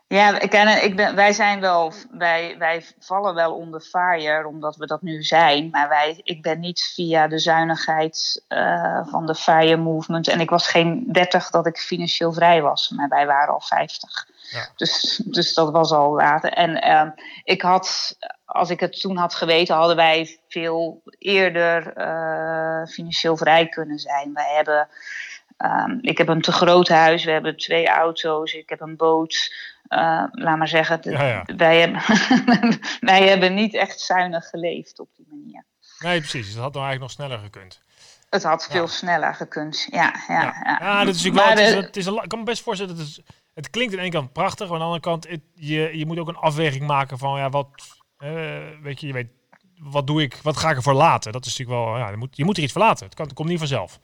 Ja, 0.09 0.39
ik, 0.39 0.53
ik 0.83 0.95
ben, 0.95 1.15
wij 1.15 1.33
zijn 1.33 1.59
wel, 1.59 1.93
wij, 2.11 2.55
wij 2.57 2.85
vallen 2.99 3.35
wel 3.35 3.55
onder 3.55 3.81
FIRE, 3.81 4.47
omdat 4.47 4.75
we 4.75 4.85
dat 4.85 5.01
nu 5.01 5.23
zijn. 5.23 5.69
Maar 5.69 5.89
wij, 5.89 6.19
ik 6.23 6.41
ben 6.41 6.59
niet 6.59 6.91
via 6.93 7.27
de 7.27 7.39
zuinigheid 7.39 8.45
uh, 8.49 9.07
van 9.07 9.25
de 9.25 9.35
FIRE 9.35 9.77
movement. 9.77 10.27
En 10.27 10.39
ik 10.39 10.49
was 10.49 10.67
geen 10.67 11.05
30 11.11 11.49
dat 11.49 11.65
ik 11.65 11.77
financieel 11.77 12.33
vrij 12.33 12.61
was, 12.61 12.89
maar 12.89 13.09
wij 13.09 13.25
waren 13.25 13.53
al 13.53 13.61
50. 13.61 14.27
Ja. 14.49 14.69
Dus, 14.75 15.21
dus 15.25 15.53
dat 15.53 15.71
was 15.71 15.91
al 15.91 16.13
later. 16.13 16.51
En 16.51 16.87
uh, 16.87 17.23
ik 17.43 17.61
had, 17.61 18.17
als 18.45 18.69
ik 18.69 18.79
het 18.79 18.99
toen 18.99 19.17
had 19.17 19.35
geweten, 19.35 19.75
hadden 19.75 19.95
wij 19.95 20.39
veel 20.47 21.01
eerder 21.19 21.93
uh, 21.97 22.85
financieel 22.85 23.37
vrij 23.37 23.67
kunnen 23.67 23.99
zijn. 23.99 24.33
Wij 24.33 24.53
hebben, 24.55 24.87
um, 25.57 25.99
ik 26.01 26.17
heb 26.17 26.27
een 26.27 26.41
te 26.41 26.51
groot 26.51 26.87
huis, 26.87 27.23
we 27.23 27.31
hebben 27.31 27.57
twee 27.57 27.87
auto's, 27.87 28.53
ik 28.53 28.69
heb 28.69 28.81
een 28.81 28.95
boot. 28.95 29.51
Uh, 29.89 30.23
laat 30.31 30.57
maar 30.57 30.67
zeggen, 30.67 31.01
Wij, 31.57 31.79
hebben, 31.79 32.01
wij 33.11 33.27
hebben 33.27 33.53
niet 33.53 33.73
echt 33.73 33.99
zuinig 33.99 34.49
geleefd 34.49 34.99
op 34.99 35.09
die 35.15 35.27
manier. 35.29 35.65
Nee, 35.99 36.19
precies. 36.19 36.47
Het 36.47 36.57
had 36.57 36.73
nou 36.73 36.85
eigenlijk 36.85 36.99
nog 36.99 37.11
sneller 37.11 37.43
gekund. 37.43 37.81
Het 38.29 38.43
had 38.43 38.67
veel 38.71 38.87
sneller 38.87 39.35
gekund, 39.35 39.87
ja. 39.91 40.15
Ja, 40.27 40.41
ja. 40.43 40.77
ja. 40.79 41.03
dat 41.03 41.15
is 41.15 41.23
natuurlijk 41.23 41.55
wel, 41.55 41.65
het 41.65 41.75
is, 41.75 41.85
het 41.85 41.97
is 41.97 42.05
een, 42.05 42.23
ik 42.23 42.29
kan 42.29 42.39
me 42.39 42.45
best 42.45 42.63
voorstellen, 42.63 42.97
dat 42.97 43.05
het, 43.05 43.21
het 43.53 43.69
klinkt 43.69 43.91
aan 43.91 43.99
de 43.99 44.05
ene 44.05 44.15
kant 44.15 44.33
prachtig, 44.33 44.65
maar 44.69 44.73
aan 44.73 44.79
de 44.79 44.85
andere 44.85 45.03
kant, 45.03 45.27
het, 45.27 45.41
je, 45.53 45.97
je 45.97 46.05
moet 46.05 46.19
ook 46.19 46.27
een 46.27 46.35
afweging 46.35 46.87
maken 46.87 47.17
van, 47.17 47.37
ja, 47.39 47.49
wat, 47.49 47.67
uh, 48.19 48.29
weet 48.81 48.99
je, 48.99 49.07
je 49.07 49.13
weet, 49.13 49.27
wat 49.79 50.07
doe 50.07 50.21
ik, 50.21 50.39
wat 50.43 50.57
ga 50.57 50.69
ik 50.69 50.75
ervoor 50.75 50.93
laten? 50.93 51.31
Dat 51.31 51.45
is 51.45 51.57
natuurlijk 51.57 51.85
wel, 51.85 51.97
ja, 51.97 52.09
je 52.09 52.17
moet, 52.17 52.37
je 52.37 52.45
moet 52.45 52.57
er 52.57 52.63
iets 52.63 52.71
voor 52.71 52.81
laten. 52.81 53.05
Het, 53.05 53.15
kan, 53.15 53.25
het 53.25 53.35
komt 53.35 53.49
niet 53.49 53.59
vanzelf. 53.59 53.99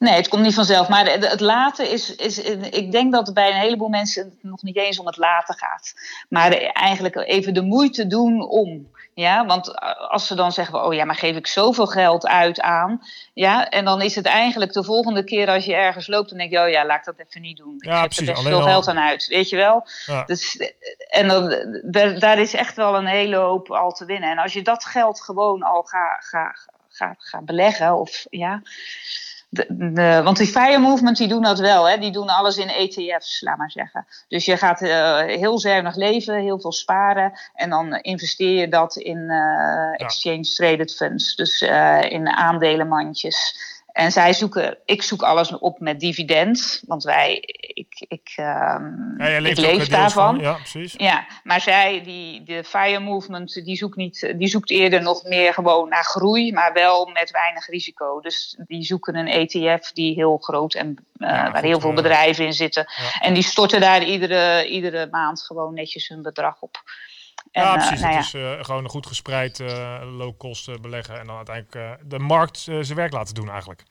Nee, 0.00 0.14
het 0.14 0.28
komt 0.28 0.42
niet 0.42 0.54
vanzelf. 0.54 0.88
Maar 0.88 1.06
het 1.06 1.40
laten 1.40 1.90
is, 1.90 2.16
is. 2.16 2.38
Ik 2.70 2.92
denk 2.92 3.12
dat 3.12 3.26
het 3.26 3.34
bij 3.34 3.50
een 3.50 3.60
heleboel 3.60 3.88
mensen 3.88 4.24
het 4.24 4.42
nog 4.42 4.62
niet 4.62 4.76
eens 4.76 4.98
om 4.98 5.06
het 5.06 5.16
laten 5.16 5.54
gaat. 5.58 5.94
Maar 6.28 6.52
eigenlijk 6.72 7.16
even 7.16 7.54
de 7.54 7.62
moeite 7.62 8.06
doen 8.06 8.48
om. 8.48 8.88
Ja, 9.14 9.46
want 9.46 9.80
als 10.10 10.26
ze 10.26 10.34
dan 10.34 10.52
zeggen: 10.52 10.84
Oh 10.84 10.94
ja, 10.94 11.04
maar 11.04 11.14
geef 11.14 11.36
ik 11.36 11.46
zoveel 11.46 11.86
geld 11.86 12.26
uit 12.26 12.60
aan. 12.60 13.00
Ja, 13.34 13.68
en 13.68 13.84
dan 13.84 14.02
is 14.02 14.14
het 14.14 14.26
eigenlijk 14.26 14.72
de 14.72 14.84
volgende 14.84 15.24
keer 15.24 15.48
als 15.48 15.64
je 15.64 15.74
ergens 15.74 16.06
loopt, 16.06 16.28
dan 16.28 16.38
denk 16.38 16.50
je: 16.50 16.60
Oh 16.60 16.68
ja, 16.68 16.86
laat 16.86 16.98
ik 16.98 17.04
dat 17.04 17.26
even 17.26 17.40
niet 17.40 17.56
doen. 17.56 17.74
Ja, 17.78 18.04
ik 18.04 18.14
geef 18.14 18.28
er 18.28 18.34
best 18.34 18.46
veel 18.46 18.62
geld 18.62 18.88
aan 18.88 18.98
uit. 18.98 19.26
Weet 19.26 19.48
je 19.48 19.56
wel? 19.56 19.86
Ja. 20.06 20.24
Dus, 20.24 20.56
en 21.08 21.28
dan, 21.28 21.54
daar, 21.82 22.18
daar 22.18 22.38
is 22.38 22.54
echt 22.54 22.76
wel 22.76 22.96
een 22.96 23.06
hele 23.06 23.36
hoop 23.36 23.70
al 23.70 23.92
te 23.92 24.04
winnen. 24.04 24.30
En 24.30 24.38
als 24.38 24.52
je 24.52 24.62
dat 24.62 24.84
geld 24.84 25.20
gewoon 25.20 25.62
al 25.62 25.82
gaat 25.82 26.24
ga, 26.24 26.56
ga, 26.88 27.14
ga 27.18 27.42
beleggen, 27.42 27.98
of 27.98 28.26
ja 28.30 28.62
de, 29.50 30.20
want 30.24 30.36
die 30.36 30.46
fire 30.46 30.78
movement 30.78 31.16
die 31.16 31.28
doen 31.28 31.42
dat 31.42 31.58
wel. 31.58 31.88
Hè? 31.88 31.98
Die 31.98 32.12
doen 32.12 32.28
alles 32.28 32.56
in 32.56 32.68
ETF's, 32.68 33.40
laat 33.40 33.58
maar 33.58 33.70
zeggen. 33.70 34.06
Dus 34.28 34.44
je 34.44 34.56
gaat 34.56 34.82
uh, 34.82 35.18
heel 35.18 35.58
zuinig 35.58 35.96
leven, 35.96 36.34
heel 36.34 36.60
veel 36.60 36.72
sparen. 36.72 37.32
En 37.54 37.70
dan 37.70 37.94
investeer 37.94 38.60
je 38.60 38.68
dat 38.68 38.96
in 38.96 39.18
uh, 39.18 39.92
exchange 39.92 40.42
traded 40.42 40.94
funds. 40.94 41.34
Dus 41.34 41.62
uh, 41.62 42.02
in 42.02 42.28
aandelenmandjes. 42.28 43.68
En 43.92 44.12
zij 44.12 44.32
zoeken, 44.32 44.78
ik 44.84 45.02
zoek 45.02 45.22
alles 45.22 45.58
op 45.58 45.80
met 45.80 46.00
dividend, 46.00 46.82
want 46.86 47.02
wij, 47.02 47.34
ik, 47.74 48.04
ik, 48.08 48.34
um, 48.36 49.14
ja, 49.18 49.26
ik 49.26 49.56
leef 49.56 49.88
daarvan. 49.88 50.38
Ja, 50.38 50.52
precies. 50.52 50.94
Ja, 50.96 51.26
maar 51.44 51.60
zij, 51.60 52.02
die, 52.04 52.42
de 52.42 52.64
FIRE 52.64 53.00
movement, 53.00 53.64
die 53.64 53.76
zoekt, 53.76 53.96
niet, 53.96 54.34
die 54.36 54.48
zoekt 54.48 54.70
eerder 54.70 55.02
nog 55.02 55.24
meer 55.24 55.54
gewoon 55.54 55.88
naar 55.88 56.04
groei, 56.04 56.52
maar 56.52 56.72
wel 56.72 57.06
met 57.06 57.30
weinig 57.30 57.66
risico. 57.66 58.20
Dus 58.20 58.58
die 58.66 58.82
zoeken 58.82 59.16
een 59.16 59.28
ETF 59.28 59.92
die 59.92 60.14
heel 60.14 60.36
groot 60.36 60.74
en 60.74 60.96
uh, 61.16 61.28
waar 61.28 61.62
heel 61.62 61.80
veel 61.80 61.92
bedrijven 61.92 62.44
in 62.44 62.52
zitten. 62.52 62.86
En 63.20 63.34
die 63.34 63.42
storten 63.42 63.80
daar 63.80 64.02
iedere, 64.02 64.68
iedere 64.68 65.08
maand 65.10 65.42
gewoon 65.42 65.74
netjes 65.74 66.08
hun 66.08 66.22
bedrag 66.22 66.60
op. 66.60 66.82
En, 67.50 67.62
ja, 67.62 67.72
precies. 67.74 68.00
Nou 68.00 68.12
ja. 68.12 68.18
het 68.18 68.58
is 68.58 68.66
gewoon 68.66 68.84
een 68.84 68.90
goed 68.90 69.06
gespreid 69.06 69.62
low-cost 70.16 70.80
beleggen 70.80 71.20
en 71.20 71.26
dan 71.26 71.36
uiteindelijk 71.36 71.98
de 72.10 72.18
markt 72.18 72.58
zijn 72.58 72.94
werk 72.94 73.12
laten 73.12 73.34
doen 73.34 73.50
eigenlijk. 73.50 73.82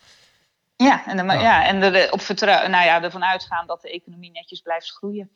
Ja, 0.76 1.06
en, 1.06 1.18
de, 1.18 1.24
ja. 1.34 1.66
en 1.66 1.80
de, 1.80 2.08
op 2.12 2.22
vertrouwen, 2.22 2.72
nou 2.72 2.86
ja, 2.86 3.04
ervan 3.04 3.24
uitgaan 3.24 3.68
dat 3.68 3.82
de 3.82 3.92
economie 3.92 4.32
netjes 4.32 4.62
blijft 4.62 4.92
groeien. 4.92 5.30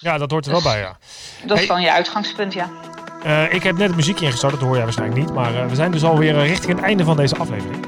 Ja, 0.00 0.18
dat 0.18 0.30
hoort 0.30 0.46
er 0.46 0.52
wel 0.52 0.62
bij, 0.62 0.78
ja. 0.78 0.96
Dat 1.44 1.58
is 1.58 1.66
dan 1.66 1.80
je 1.80 1.92
uitgangspunt, 1.92 2.52
ja. 2.52 2.70
Uh, 3.24 3.52
ik 3.52 3.62
heb 3.62 3.76
net 3.76 3.96
muziekje 3.96 4.24
ingestart, 4.24 4.52
dat 4.52 4.62
hoor 4.62 4.74
jij 4.74 4.84
waarschijnlijk 4.84 5.20
niet. 5.20 5.34
Maar 5.34 5.54
uh, 5.54 5.66
we 5.66 5.74
zijn 5.74 5.90
dus 5.90 6.04
alweer 6.04 6.34
richting 6.34 6.74
het 6.76 6.84
einde 6.84 7.04
van 7.04 7.16
deze 7.16 7.36
aflevering. 7.36 7.86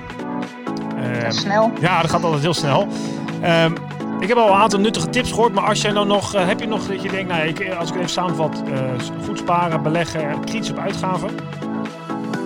Uh, 0.96 1.20
dat 1.22 1.34
snel. 1.34 1.72
Ja, 1.80 2.00
dat 2.00 2.10
gaat 2.10 2.22
altijd 2.22 2.42
heel 2.42 2.54
snel. 2.54 2.88
Ik 4.20 4.28
heb 4.28 4.36
al 4.36 4.48
een 4.48 4.60
aantal 4.60 4.80
nuttige 4.80 5.10
tips 5.10 5.30
gehoord, 5.30 5.54
maar 5.54 5.64
als 5.64 5.80
jij 5.80 5.92
nou 5.92 6.06
nog, 6.06 6.32
heb 6.32 6.60
je 6.60 6.66
nog 6.66 6.86
dat 6.86 7.02
je 7.02 7.10
denkt, 7.10 7.28
nou, 7.28 7.48
ik, 7.48 7.74
als 7.78 7.88
ik 7.88 7.94
het 7.94 7.96
even 7.96 8.08
samenvat, 8.08 8.62
goed 9.24 9.38
sparen, 9.38 9.82
beleggen, 9.82 10.44
kritisch 10.44 10.70
op 10.70 10.78
uitgaven. 10.78 11.30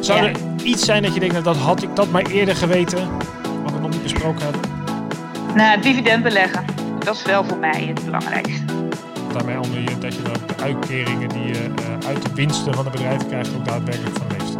Zou 0.00 0.26
er 0.26 0.36
iets 0.62 0.84
zijn 0.84 1.02
dat 1.02 1.14
je 1.14 1.20
denkt, 1.20 1.34
nou, 1.34 1.44
dat 1.44 1.56
had 1.56 1.82
ik 1.82 1.96
dat 1.96 2.10
maar 2.10 2.26
eerder 2.26 2.56
geweten? 2.56 3.08
nog 3.84 3.92
niet 3.92 4.02
besproken 4.02 4.42
hebben? 4.42 4.60
Nou, 5.54 5.80
dividend 5.80 6.22
beleggen. 6.22 6.64
Dat 6.98 7.14
is 7.14 7.22
wel 7.22 7.44
voor 7.44 7.58
mij 7.58 7.84
het 7.86 8.04
belangrijkste. 8.04 8.64
Daarmee 9.32 9.60
onder 9.60 9.80
je 9.80 9.98
dat 9.98 10.14
je 10.14 10.22
de 10.22 10.62
uitkeringen 10.62 11.28
die 11.28 11.46
je 11.46 11.52
uh, 11.52 12.08
uit 12.08 12.22
de 12.22 12.34
winsten 12.34 12.74
van 12.74 12.84
de 12.84 12.90
bedrijven 12.90 13.26
krijgt 13.26 13.54
ook 13.56 13.64
daadwerkelijk 13.64 14.16
van 14.16 14.26
leeft. 14.38 14.56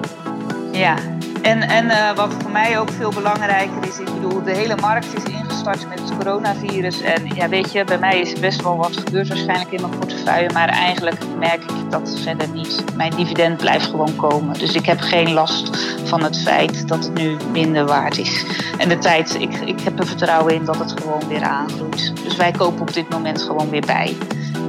Ja, 0.73 0.97
en, 1.45 1.69
en 1.69 1.85
uh, 1.85 2.17
wat 2.17 2.33
voor 2.39 2.51
mij 2.51 2.79
ook 2.79 2.91
veel 2.91 3.11
belangrijker 3.11 3.89
is, 3.89 3.99
ik 3.99 4.05
bedoel, 4.05 4.43
de 4.43 4.55
hele 4.55 4.77
markt 4.77 5.17
is 5.17 5.33
ingestart 5.33 5.89
met 5.89 6.01
het 6.01 6.17
coronavirus. 6.17 7.01
En 7.01 7.27
ja, 7.35 7.49
weet 7.49 7.73
je, 7.73 7.85
bij 7.85 7.99
mij 7.99 8.21
is 8.21 8.41
best 8.41 8.63
wel 8.63 8.77
wat 8.77 8.97
gebeurd 8.97 9.29
waarschijnlijk 9.29 9.71
in 9.73 9.81
mijn 9.81 9.99
portefeuille. 9.99 10.51
Maar 10.53 10.69
eigenlijk 10.69 11.17
merk 11.39 11.63
ik 11.63 11.91
dat 11.91 12.21
verder 12.23 12.49
niet. 12.49 12.85
Mijn 12.97 13.17
dividend 13.17 13.57
blijft 13.57 13.87
gewoon 13.87 14.17
komen. 14.17 14.59
Dus 14.59 14.75
ik 14.75 14.87
heb 14.87 15.01
geen 15.01 15.33
last 15.33 15.71
van 16.05 16.23
het 16.23 16.43
feit 16.43 16.89
dat 16.89 17.05
het 17.05 17.15
nu 17.15 17.37
minder 17.53 17.87
waard 17.87 18.19
is. 18.19 18.45
En 18.79 18.89
de 18.89 18.99
tijd, 18.99 19.35
ik, 19.41 19.55
ik 19.55 19.81
heb 19.81 19.99
er 19.99 20.07
vertrouwen 20.07 20.55
in 20.55 20.65
dat 20.65 20.79
het 20.79 20.95
gewoon 21.01 21.29
weer 21.29 21.43
aangroeit. 21.43 22.13
Dus 22.25 22.37
wij 22.37 22.51
kopen 22.51 22.81
op 22.81 22.93
dit 22.93 23.09
moment 23.09 23.43
gewoon 23.43 23.71
weer 23.71 23.85
bij. 23.87 24.17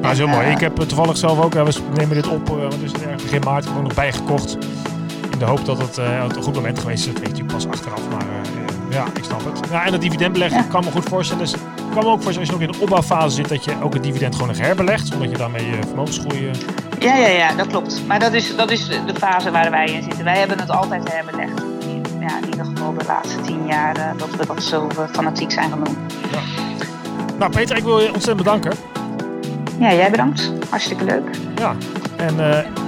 Nou, 0.01 0.15
heel 0.15 0.27
mooi. 0.27 0.47
Ik 0.47 0.59
heb 0.59 0.75
toevallig 0.75 1.17
zelf 1.17 1.41
ook, 1.41 1.53
we 1.53 1.81
nemen 1.93 2.15
dit 2.15 2.27
op, 2.27 2.47
want 2.47 2.83
is 2.83 2.91
het 2.91 3.21
begin 3.21 3.41
maart, 3.45 3.65
gewoon 3.65 3.83
nog 3.83 3.93
bijgekocht. 3.93 4.57
In 5.35 5.41
de 5.41 5.47
hoop 5.47 5.65
dat 5.65 5.77
het 5.77 5.97
uh, 5.97 6.23
een 6.23 6.43
goed 6.43 6.53
moment 6.53 6.79
geweest 6.79 7.07
is. 7.07 7.13
Dat 7.13 7.23
weet 7.23 7.37
je 7.37 7.45
pas 7.45 7.67
achteraf. 7.67 8.01
Maar 8.09 8.21
uh, 8.21 8.93
ja, 8.93 9.05
ik 9.13 9.23
snap 9.23 9.45
het. 9.45 9.69
Nou, 9.71 9.85
en 9.85 9.91
dat 9.91 10.01
dividendbeleggen 10.01 10.57
ja. 10.59 10.65
kan 10.69 10.83
me 10.83 10.91
goed 10.91 11.03
voorstellen. 11.03 11.43
Dus 11.43 11.55
kan 11.93 12.03
me 12.03 12.09
ook 12.09 12.21
voorstellen 12.21 12.39
als 12.39 12.47
je 12.47 12.53
nog 12.53 12.61
in 12.61 12.71
de 12.71 12.79
opbouwfase 12.79 13.35
zit. 13.35 13.49
Dat 13.49 13.63
je 13.63 13.73
ook 13.81 13.93
het 13.93 14.03
dividend 14.03 14.35
gewoon 14.35 14.49
nog 14.49 14.59
herbelegt. 14.59 15.07
Zodat 15.07 15.29
je 15.29 15.37
daarmee 15.37 15.65
je 15.65 15.77
vermogensgroei... 15.87 16.51
Ja, 16.99 17.15
ja, 17.15 17.27
ja, 17.27 17.53
dat 17.53 17.67
klopt. 17.67 18.01
Maar 18.07 18.19
dat 18.19 18.33
is, 18.33 18.55
dat 18.55 18.71
is 18.71 18.87
de 18.87 19.13
fase 19.17 19.51
waar 19.51 19.71
wij 19.71 19.85
in 19.85 20.03
zitten. 20.03 20.23
Wij 20.23 20.37
hebben 20.37 20.59
het 20.59 20.69
altijd 20.69 21.11
herbelegd. 21.11 21.61
Ja, 22.19 22.37
in 22.37 22.45
ieder 22.45 22.65
geval 22.65 22.93
de 22.93 23.05
laatste 23.07 23.41
tien 23.41 23.65
jaar 23.67 23.97
uh, 23.97 24.03
dat 24.17 24.29
we 24.35 24.45
dat 24.45 24.63
zo 24.63 24.89
fanatiek 25.11 25.51
zijn 25.51 25.69
gaan 25.69 25.83
doen. 25.83 25.97
Ja. 26.31 26.39
Nou 27.37 27.51
Peter, 27.51 27.77
ik 27.77 27.83
wil 27.83 27.99
je 27.99 28.13
ontzettend 28.13 28.37
bedanken. 28.37 28.71
Ja, 29.79 29.93
jij 29.93 30.11
bedankt. 30.11 30.51
Hartstikke 30.69 31.03
leuk. 31.03 31.29
Ja, 31.55 31.75
en... 32.15 32.35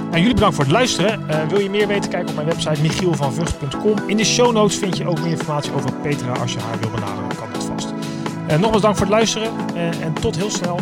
Nou, 0.08 0.20
jullie 0.20 0.34
bedankt 0.34 0.54
voor 0.54 0.64
het 0.64 0.72
luisteren. 0.72 1.20
Uh, 1.30 1.46
wil 1.48 1.60
je 1.60 1.70
meer 1.70 1.86
weten? 1.86 2.10
Kijk 2.10 2.28
op 2.28 2.34
mijn 2.34 2.46
website 2.46 2.82
michielvanvugt.com. 2.82 3.96
In 4.06 4.16
de 4.16 4.24
show 4.24 4.52
notes 4.52 4.76
vind 4.76 4.96
je 4.96 5.06
ook 5.06 5.20
meer 5.20 5.30
informatie 5.30 5.72
over 5.72 5.92
Petra. 5.92 6.32
Als 6.32 6.52
je 6.52 6.58
haar 6.58 6.78
wil 6.78 6.90
benaderen, 6.90 7.36
kan 7.36 7.48
dat 7.52 7.64
vast. 7.64 7.92
Uh, 8.50 8.58
nogmaals 8.58 8.82
dank 8.82 8.96
voor 8.96 9.06
het 9.06 9.14
luisteren 9.14 9.52
uh, 9.74 10.04
en 10.04 10.12
tot 10.12 10.36
heel 10.36 10.50
snel. 10.50 10.80